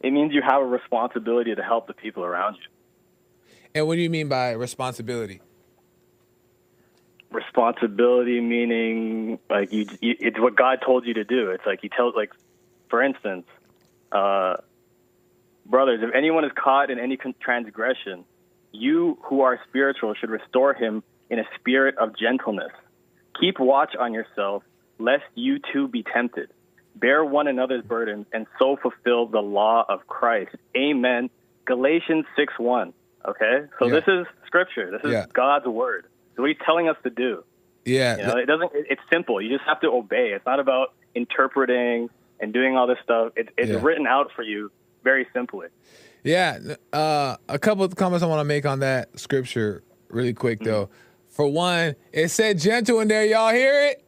[0.00, 3.56] It means you have a responsibility to help the people around you.
[3.74, 5.40] And what do you mean by responsibility?
[7.30, 11.88] responsibility meaning like you, you it's what god told you to do it's like he
[11.88, 12.32] tells like
[12.88, 13.46] for instance
[14.10, 14.56] uh
[15.64, 18.24] brothers if anyone is caught in any con- transgression
[18.72, 22.72] you who are spiritual should restore him in a spirit of gentleness
[23.40, 24.62] keep watch on yourself
[24.98, 26.50] lest you too be tempted
[26.96, 31.30] bear one another's burdens and so fulfill the law of christ amen
[31.64, 32.92] galatians 6 1
[33.26, 33.92] okay so Yeah.
[33.94, 35.26] this is scripture this is Yeah.
[35.32, 36.06] god's word
[36.36, 37.44] so what he's telling us to do
[37.84, 38.16] Yeah.
[38.18, 38.72] you know, it doesn't.
[38.74, 39.40] it- It's simple.
[39.40, 40.32] You just have to obey.
[40.32, 43.32] It's not about interpreting and doing all this stuff.
[43.36, 43.78] It, it's Yeah.
[43.82, 44.70] written out for you
[45.02, 45.68] very simply.
[46.22, 46.58] Yeah,
[46.92, 50.90] uh, a couple of comments I want to make on that scripture really quick though.
[51.28, 53.24] For one, it said gentle in there.
[53.24, 54.04] Y'all hear it?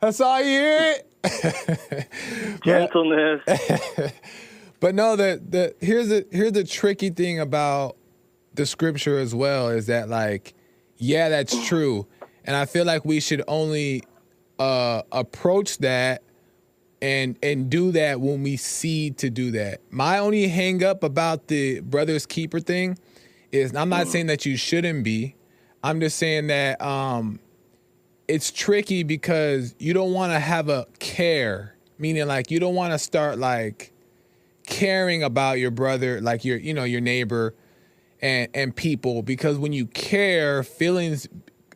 [0.00, 2.60] That's all you hear it.
[2.64, 3.42] Gentleness.
[4.80, 7.96] But no, the the here's the here's the tricky thing about
[8.54, 10.54] the scripture as well is that like,
[10.96, 12.06] yeah, that's true,
[12.44, 14.02] and I feel like we should only
[14.58, 16.22] uh, approach that
[17.02, 19.80] and and do that when we see to do that.
[19.90, 22.98] My only hang up about the brothers keeper thing
[23.52, 25.34] is I'm not saying that you shouldn't be.
[25.82, 27.40] I'm just saying that um
[28.28, 32.92] it's tricky because you don't want to have a care, meaning like you don't want
[32.92, 33.92] to start like
[34.66, 37.54] caring about your brother, like your you know your neighbor
[38.20, 41.28] and and people because when you care, feelings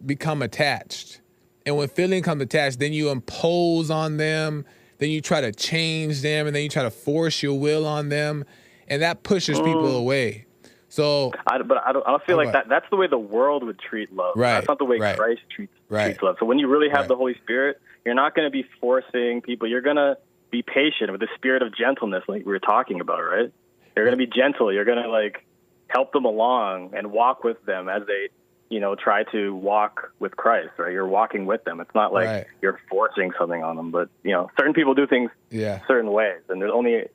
[0.04, 1.20] become attached.
[1.66, 4.66] And when feelings come attached, then you impose on them,
[4.98, 8.08] then you try to change them, and then you try to force your will on
[8.08, 8.44] them,
[8.88, 9.98] and that pushes people mm.
[9.98, 10.46] away.
[10.88, 12.68] So I, but I don't, I don't feel like that.
[12.68, 14.36] That's the way the world would treat love.
[14.36, 15.16] Right, That's not the way right.
[15.16, 16.04] Christ treats, Right.
[16.04, 16.36] treats love.
[16.38, 17.08] So when you really have Right.
[17.08, 19.66] the Holy Spirit, you're not going to be forcing people.
[19.66, 20.16] You're going to
[20.52, 23.50] be patient with the spirit of gentleness, like we were talking about, right?
[23.96, 24.72] You're going to be gentle.
[24.72, 25.44] You're going to like
[25.88, 28.28] help them along and walk with them as they,
[28.70, 30.70] you know, try to walk with Christ.
[30.78, 30.92] Right?
[30.92, 31.80] You're walking with them.
[31.80, 32.46] It's not like Right.
[32.62, 33.90] you're forcing something on them.
[33.90, 35.80] But you know, certain people do things yeah.
[35.86, 37.08] certain ways, and there's only a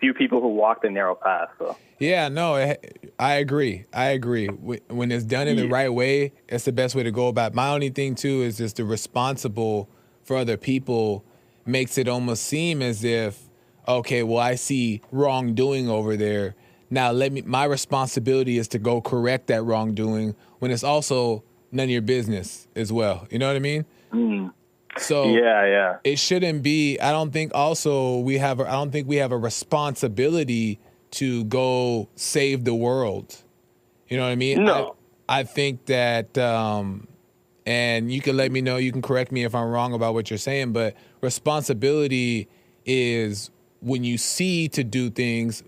[0.00, 1.48] few people who walk the narrow path.
[1.58, 1.76] So.
[1.98, 2.74] Yeah, no, eh,
[3.18, 3.84] I agree.
[3.92, 4.48] I agree.
[4.48, 5.72] When it's done in the Yeah.
[5.74, 7.52] right way, it's the best way to go about.
[7.52, 7.54] it.
[7.54, 9.88] My only thing too is just the responsible
[10.22, 11.24] for other people
[11.66, 13.48] makes it almost seem as if,
[13.88, 16.54] okay, well, I see wrongdoing over there.
[16.94, 17.42] Now let me.
[17.42, 21.42] My responsibility is to go correct that wrongdoing when it's also
[21.72, 23.26] none of your business as well.
[23.30, 23.84] You know what I mean?
[24.96, 25.96] So Yeah, yeah.
[26.04, 29.36] it shouldn't be i don't think also we have I don't think we have a
[29.36, 30.78] responsibility
[31.12, 33.36] to go save the world
[34.08, 34.94] you know what i mean No.
[35.28, 37.08] i, I think that um
[37.66, 40.30] and you can let me know you can correct me if i'm wrong about what
[40.30, 42.46] you're saying but responsibility
[42.86, 45.64] is when you see to do things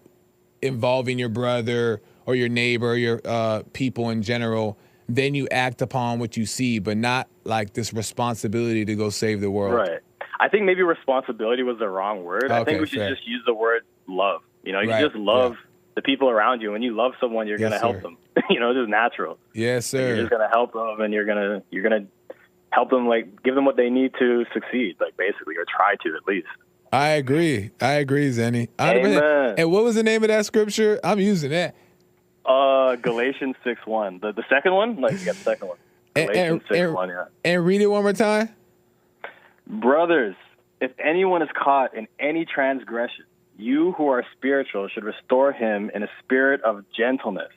[0.63, 4.79] involving your brother or your neighbor or your uh, people in general
[5.09, 9.41] then you act upon what you see but not like this responsibility to go save
[9.41, 10.01] the world Right.
[10.39, 12.51] I think maybe responsibility was the wrong word.
[12.53, 13.09] I think we should fair.
[13.15, 14.43] just use the word love.
[14.65, 15.59] You know, you Right, just love yeah.
[15.95, 16.73] the people around you.
[16.73, 18.03] When you love someone, you're Yes, gonna help sir.
[18.03, 18.19] them.
[18.51, 19.39] you know, it's just natural.
[19.55, 20.09] Yes, sir.
[20.09, 22.05] You're just gonna help them, and you're gonna you're gonna
[22.71, 26.15] help them like give them what they need to succeed, like basically, or try to
[26.15, 26.49] at least.
[26.93, 27.71] I agree.
[27.81, 28.69] I agree, Zenny.
[28.79, 29.55] Amen.
[29.59, 31.01] And what was the name of that scripture?
[31.03, 31.75] I'm using that.
[32.45, 34.21] Uh, Galatians six one.
[34.21, 35.79] The the second one, like yeah, the second one.
[36.15, 37.09] And- Galatians and- six and- one.
[37.09, 37.25] Yeah.
[37.45, 38.51] And read it one more time.
[39.67, 40.37] Brothers,
[40.81, 43.25] if anyone is caught in any transgression,
[43.59, 47.51] you who are spiritual should restore him in a spirit of gentleness.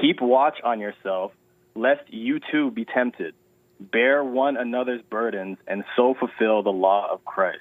[0.00, 1.32] Keep watch on yourself,
[1.74, 3.34] lest you too be tempted.
[3.78, 7.60] Bear one another's burdens, and so fulfill the law of Christ.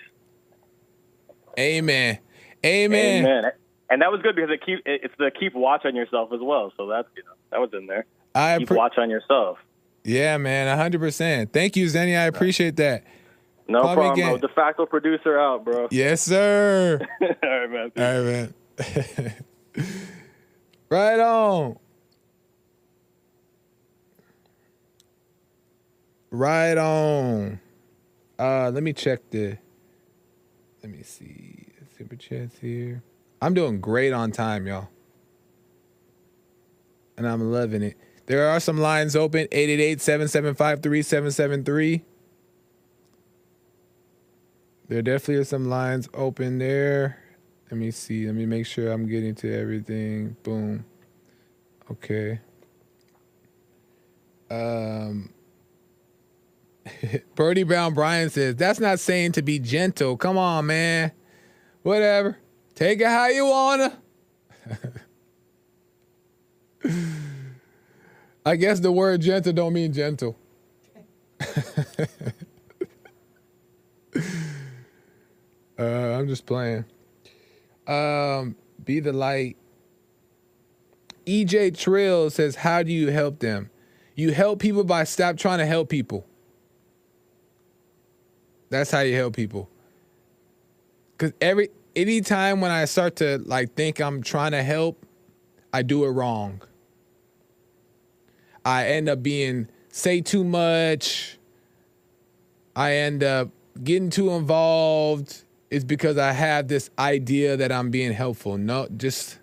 [1.60, 2.20] Amen.
[2.66, 3.26] Amen.
[3.26, 3.52] Amen.
[3.90, 6.74] And that was good because it keep it's the keep watch on yourself as well.
[6.76, 8.06] So that's you know that was in there.
[8.34, 9.58] I Keep appre- watch on yourself.
[10.04, 11.52] yeah, man, 100%.
[11.54, 12.18] Thank you, Zenny.
[12.18, 13.04] I appreciate that.
[13.68, 14.38] No Call problem, bro.
[14.40, 15.88] De facto producer out, bro.
[15.92, 17.00] Yes, sir.
[17.22, 17.92] All right, man.
[17.98, 18.54] All right,
[19.18, 19.34] man.
[20.90, 21.78] right on.
[26.32, 27.60] Right on.
[28.38, 29.58] Uh, let me check the.
[30.86, 31.66] Let me see
[31.98, 33.02] super chats here.
[33.42, 34.90] I'm doing great on time, y'all,
[37.18, 37.98] and I'm loving it.
[38.28, 42.04] There are some lines open 888-775-3773.
[44.88, 47.18] There definitely are some lines open there.
[47.72, 48.28] Let me see.
[48.28, 50.36] Let me make sure I'm getting to everything.
[50.44, 50.86] Boom.
[51.90, 52.42] Okay.
[54.52, 55.34] Um
[57.36, 60.16] Birdie Brown Brian says, that's not saying to be gentle.
[60.18, 61.12] Come on, man.
[61.84, 62.38] Whatever.
[62.76, 63.98] Take it how you wanna.
[68.46, 70.38] I guess the word gentle don't mean gentle.
[71.40, 71.46] uh,
[75.80, 76.86] I'm just playing.
[77.88, 79.58] Um, be the light.
[81.26, 83.70] EJ Trill says, How do you help them?
[84.16, 86.26] You help people by stop trying to help people.
[88.78, 89.70] That's how you help people.
[91.18, 95.06] Cause every anytime when I start to like think I'm trying to help,
[95.72, 96.62] I do it wrong.
[98.64, 101.38] I end up being say too much.
[102.76, 103.50] I end up
[103.84, 105.44] getting too involved.
[105.70, 108.58] It's because I have this idea that I'm being helpful.
[108.58, 109.40] No, just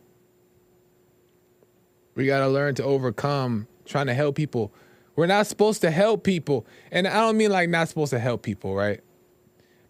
[2.14, 4.72] we got to learn to overcome trying to help people.
[5.16, 6.66] We're not supposed to help people.
[6.91, 9.01] And I don't mean like not supposed to help people, right?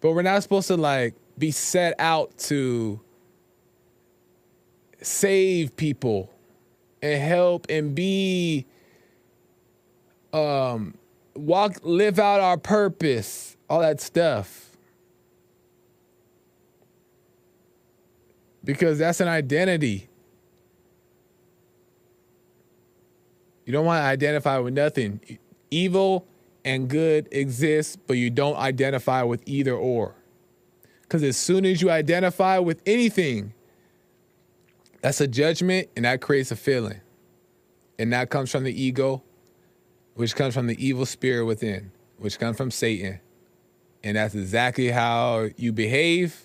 [0.03, 2.99] But we're not supposed to like be set out to
[5.01, 6.29] save people
[7.01, 8.65] and help and be
[10.33, 10.95] um
[11.35, 14.71] walk live out our purpose, all that stuff.
[18.61, 20.09] Because that's an identity.
[23.65, 25.21] You don't want to identify with nothing.
[25.71, 26.27] Evil
[26.65, 30.15] and good exist, but you don't identify with either or.
[31.01, 33.53] Because as soon as you identify with anything,
[35.01, 37.01] that's a judgment and that creates a feeling.
[37.99, 39.21] And that comes from the ego,
[40.15, 43.19] which comes from the evil spirit within, which comes from Satan.
[44.03, 46.41] And that's exactly how you behave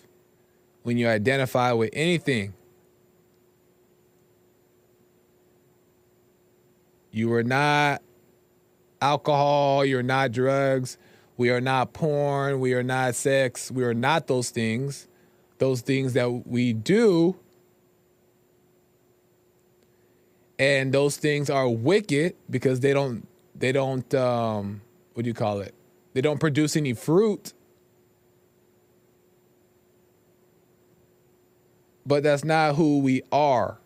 [0.83, 2.55] when you identify with anything.
[7.11, 8.03] You are not
[9.01, 10.99] alcohol, you're not drugs,
[11.37, 15.07] we are not porn, we are not sex, we are not those things.
[15.59, 17.37] Those things that we do
[20.59, 24.81] and those things are wicked because they don't they don't um
[25.15, 25.75] what do you call it?
[26.15, 27.53] They don't produce any fruit.
[32.07, 33.79] But that's not who we are.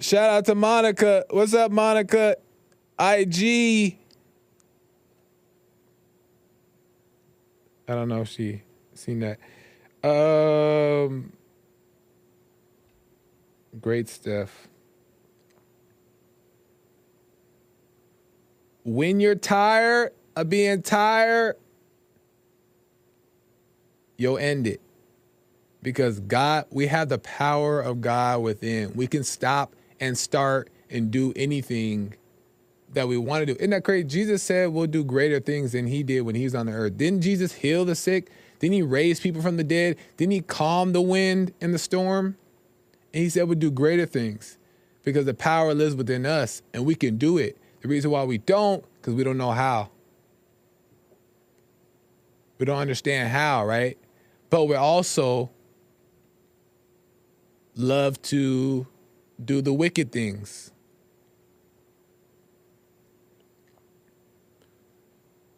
[0.00, 1.26] Shout out to Monica.
[1.28, 2.36] What's up, Monica?
[2.98, 3.98] IG.
[7.86, 8.62] I don't know if she
[8.94, 9.38] seen that.
[10.08, 11.34] Um,
[13.78, 14.68] great stuff.
[18.84, 21.56] When you're tired of being tired,
[24.16, 24.80] you'll end it.
[25.82, 28.94] Because God, we have the power of God within.
[28.94, 32.14] We can stop and start and do anything
[32.92, 33.56] that we want to do.
[33.58, 34.04] Isn't that crazy?
[34.04, 36.96] Jesus said we'll do greater things than he did when he was on the earth.
[36.96, 38.30] Didn't Jesus heal the sick?
[38.58, 39.96] Didn't he raise people from the dead?
[40.16, 42.36] Didn't he calm the wind and the storm?
[43.14, 44.58] And he said we'll do greater things
[45.04, 47.56] because the power lives within us and we can do it.
[47.82, 49.90] The reason why we don't, because we don't know how.
[52.58, 53.96] We don't understand how, right?
[54.50, 55.50] But we also
[57.74, 58.86] love to
[59.44, 60.72] do the wicked things.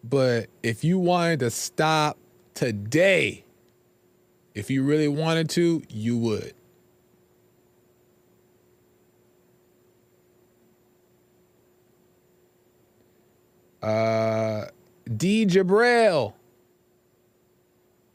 [0.04, 2.18] But if you wanted to stop
[2.54, 3.44] today,
[4.54, 6.54] if you really wanted to, you would.
[13.82, 14.66] Uh,
[15.16, 15.44] D.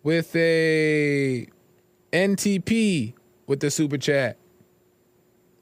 [0.04, 1.48] With a
[2.14, 3.14] NTP
[3.46, 4.38] with the super chat.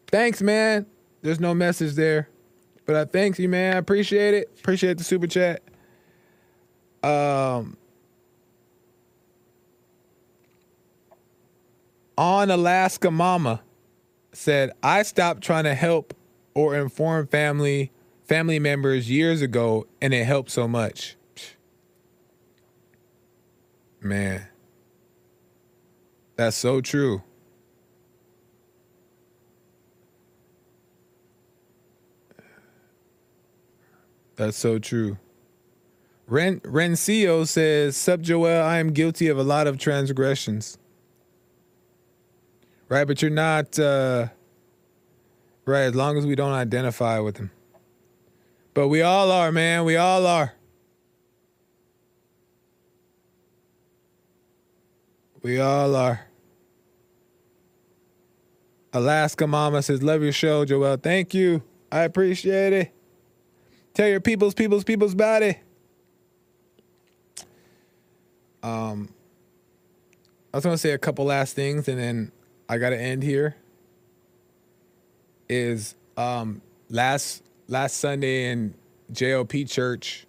[0.08, 0.86] Thanks, man.
[1.22, 2.30] There's no message there,
[2.86, 3.76] but I thanks you, man.
[3.76, 4.52] I appreciate it.
[4.60, 5.64] Appreciate the super chat.
[7.04, 7.78] Um,
[12.18, 13.62] on Alaska Mama
[14.34, 16.14] said, I stopped trying to help
[16.54, 17.92] or inform family
[18.26, 21.16] family members years ago and it helped so much.
[24.02, 24.48] Man.
[26.36, 27.24] That's so true.
[34.36, 35.18] That's so true.
[36.28, 40.78] Ren Rencio says, Sup Joel, I am guilty of a lot of transgressions.
[42.90, 44.28] Right, but you're not uh
[45.66, 47.52] right, as long as we don't identify with them.
[48.74, 49.86] But we all are, man.
[49.86, 50.54] We all are.
[55.42, 56.28] We all are.
[58.92, 60.98] Alaska Mama says, Love your show, Joel.
[60.98, 61.62] Thank you.
[61.92, 62.95] I appreciate it.
[63.96, 65.58] Tell your peoples, peoples, peoples about it.
[68.62, 69.08] Um,
[70.54, 72.32] I was gonna say a couple last things, and then
[72.68, 73.56] I gotta end here.
[75.48, 78.74] Is um last last Sunday in
[79.14, 80.28] JLP church,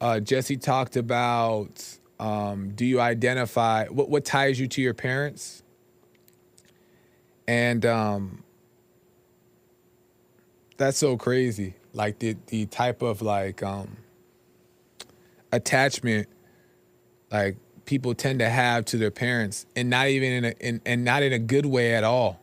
[0.00, 1.84] uh, Jesse talked about
[2.18, 5.62] um, do you identify what what ties you to your parents,
[7.46, 8.44] and um,
[10.78, 11.74] that's so crazy.
[11.96, 13.96] Like the the type of like um,
[15.50, 16.28] attachment
[17.30, 21.04] like people tend to have to their parents, and not even in a in, and
[21.04, 22.38] not in a good way at all.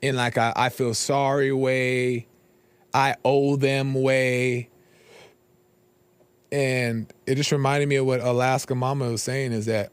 [0.00, 2.26] In like a I feel sorry way,
[2.94, 4.70] I owe them way.
[6.50, 9.92] And it just reminded me of what Alaska Mama was saying is that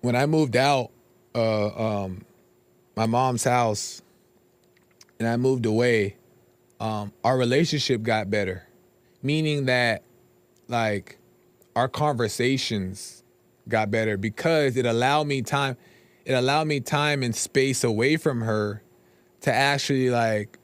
[0.00, 0.90] when I moved out
[1.34, 2.24] uh, um,
[2.96, 4.02] my mom's house
[5.18, 6.16] and I moved away,
[6.82, 8.66] um, our relationship got better.
[9.22, 10.02] Meaning that,
[10.66, 11.16] like,
[11.76, 13.22] our conversations
[13.68, 15.76] got better because it allowed me time.
[16.24, 18.82] It allowed me time and space away from her
[19.42, 20.58] to actually, like,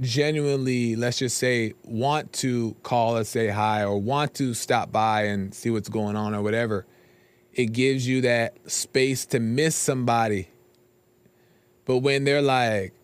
[0.00, 5.24] genuinely, let's just say, want to call or say hi or want to stop by
[5.24, 6.86] and see what's going on or whatever,
[7.52, 10.48] it gives you that space to miss somebody.
[11.84, 12.94] But when they're like,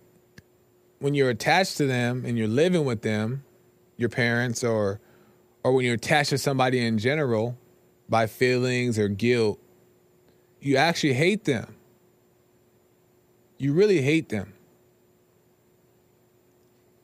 [1.06, 3.44] when you're attached to them and you're living with them,
[3.96, 4.98] your parents or
[5.62, 7.56] or when you're attached to somebody in general
[8.08, 9.60] by feelings or guilt,
[10.60, 11.76] you actually hate them.
[13.56, 14.52] You really hate them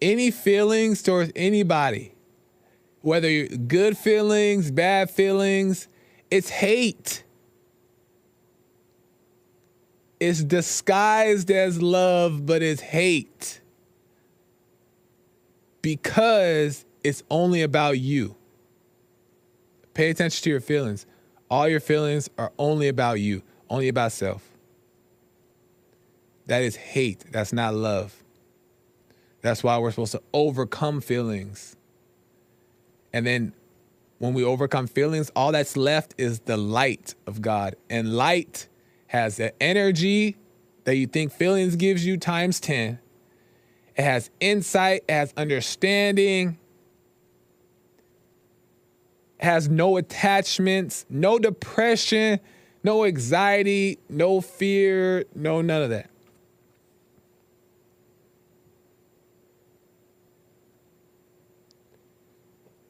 [0.01, 2.13] any feelings towards anybody,
[3.03, 5.87] whether you're good feelings, bad feelings,
[6.29, 7.23] it's hate.
[10.19, 13.62] It's disguised as love, but it's hate.
[15.83, 18.37] Because it's only about you.
[19.95, 21.07] Pay attention to your feelings.
[21.51, 24.43] All your feelings are only about you, only about self.
[26.47, 27.25] That is hate.
[27.31, 28.23] That's not love.
[29.43, 31.77] That's why we're supposed to overcome feelings.
[33.13, 33.53] And then
[34.19, 37.75] when we overcome feelings, all that's left is the light of God.
[37.91, 38.69] And light
[39.09, 40.37] has the energy
[40.85, 42.99] that you think feelings gives you times 10.
[44.03, 46.59] It has insight, it has understanding,
[49.39, 52.41] it has no attachments, no depression,
[52.83, 56.11] no anxiety, no fear, no none of that.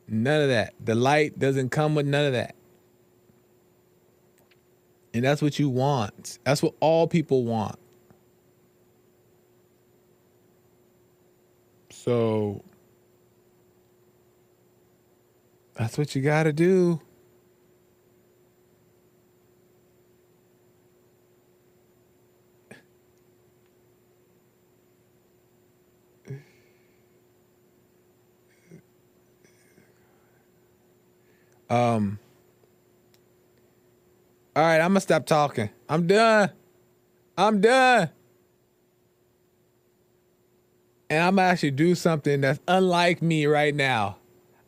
[0.08, 0.72] None of that.
[0.82, 2.54] The light doesn't come with none of that.
[5.12, 6.38] And that's what you want.
[6.44, 7.78] That's what all people want.
[12.04, 12.64] So
[15.74, 17.00] that's what you got to do.
[31.70, 32.18] Um.
[34.56, 35.70] All right, I'm gonna stop talking.
[35.88, 36.50] I'm done.
[37.38, 38.10] I'm done.
[41.12, 44.16] And I'm gonna actually do something that's unlike me right now.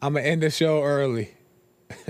[0.03, 1.34] I'm gonna end the show early.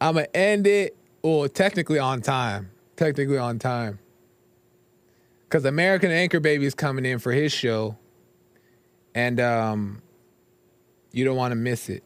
[0.00, 2.70] I'm gonna end it, well, technically on time.
[2.96, 3.98] Technically on time.
[5.50, 7.98] Cause American Anchor Baby is coming in for his show.
[9.14, 10.00] And um
[11.12, 12.02] you don't want to miss it.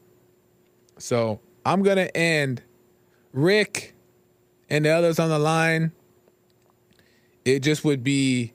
[0.99, 2.63] So I'm gonna end
[3.33, 3.95] Rick
[4.69, 5.93] and the others on the line.
[7.45, 8.55] It just would be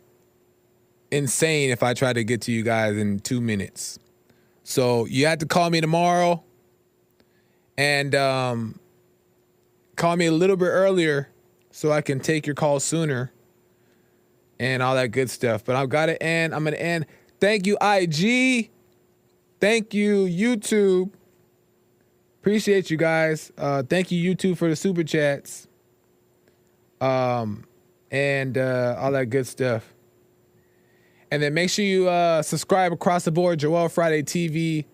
[1.11, 3.99] insane if I tried to get to you guys in two minutes.
[4.63, 6.43] So you have to call me tomorrow
[7.77, 8.79] and um,
[9.95, 11.29] call me a little bit earlier
[11.71, 13.31] so I can take your call sooner
[14.59, 15.63] and all that good stuff.
[15.63, 16.53] But I've got to end.
[16.53, 17.05] I'm going to end.
[17.39, 18.69] Thank you, IG.
[19.59, 21.11] Thank you, YouTube.
[22.41, 23.51] Appreciate you guys.
[23.57, 25.67] Uh, thank you, YouTube, for the super chats.
[27.01, 27.65] Um,
[28.11, 29.93] and uh, all that good stuff.
[31.31, 34.85] And then make sure you uh, subscribe across the board, Joel Friday TV,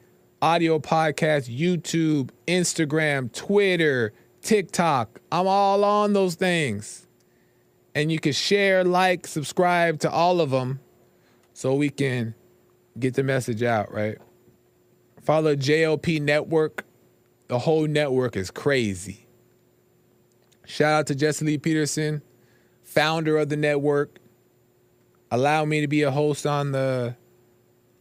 [0.41, 5.21] audio podcast, YouTube, Instagram, Twitter, TikTok.
[5.31, 7.07] I'm all on those things.
[7.93, 10.81] And you can share, like, subscribe to all of them
[11.53, 12.35] so we can
[12.99, 14.17] get the message out, right?
[15.21, 16.85] Follow JLP Network.
[17.47, 19.27] The whole network is crazy.
[20.65, 22.21] Shout out to Jesse Lee Peterson,
[22.83, 24.19] founder of the network.
[25.31, 27.15] Allow me to be a host on the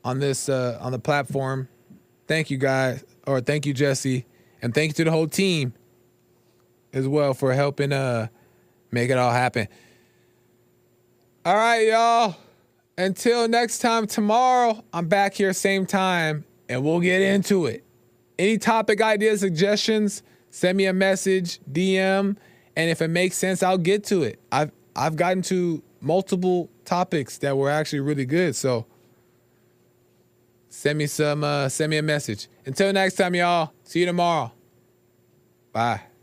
[0.05, 1.69] on this uh, on the platform.
[2.27, 4.27] Thank you guys, or thank you Jesse,
[4.63, 5.75] and thank you to the whole team
[6.93, 8.29] as well for helping uh
[8.91, 9.69] make it all happen.
[11.45, 12.37] All right, y'all.
[12.97, 17.85] Until next time tomorrow, I'm back here same time and we'll get into it.
[18.39, 22.37] Any topic ideas, suggestions, send me a message, DM,
[22.77, 24.41] and if it makes sense, I'll get to it.
[24.51, 28.87] I've I've gotten to multiple topics that were actually really good, so
[30.69, 32.49] send me some uh, send me a message.
[32.67, 33.73] Until next time, y'all.
[33.85, 34.53] See you tomorrow.
[35.73, 36.14] Bye.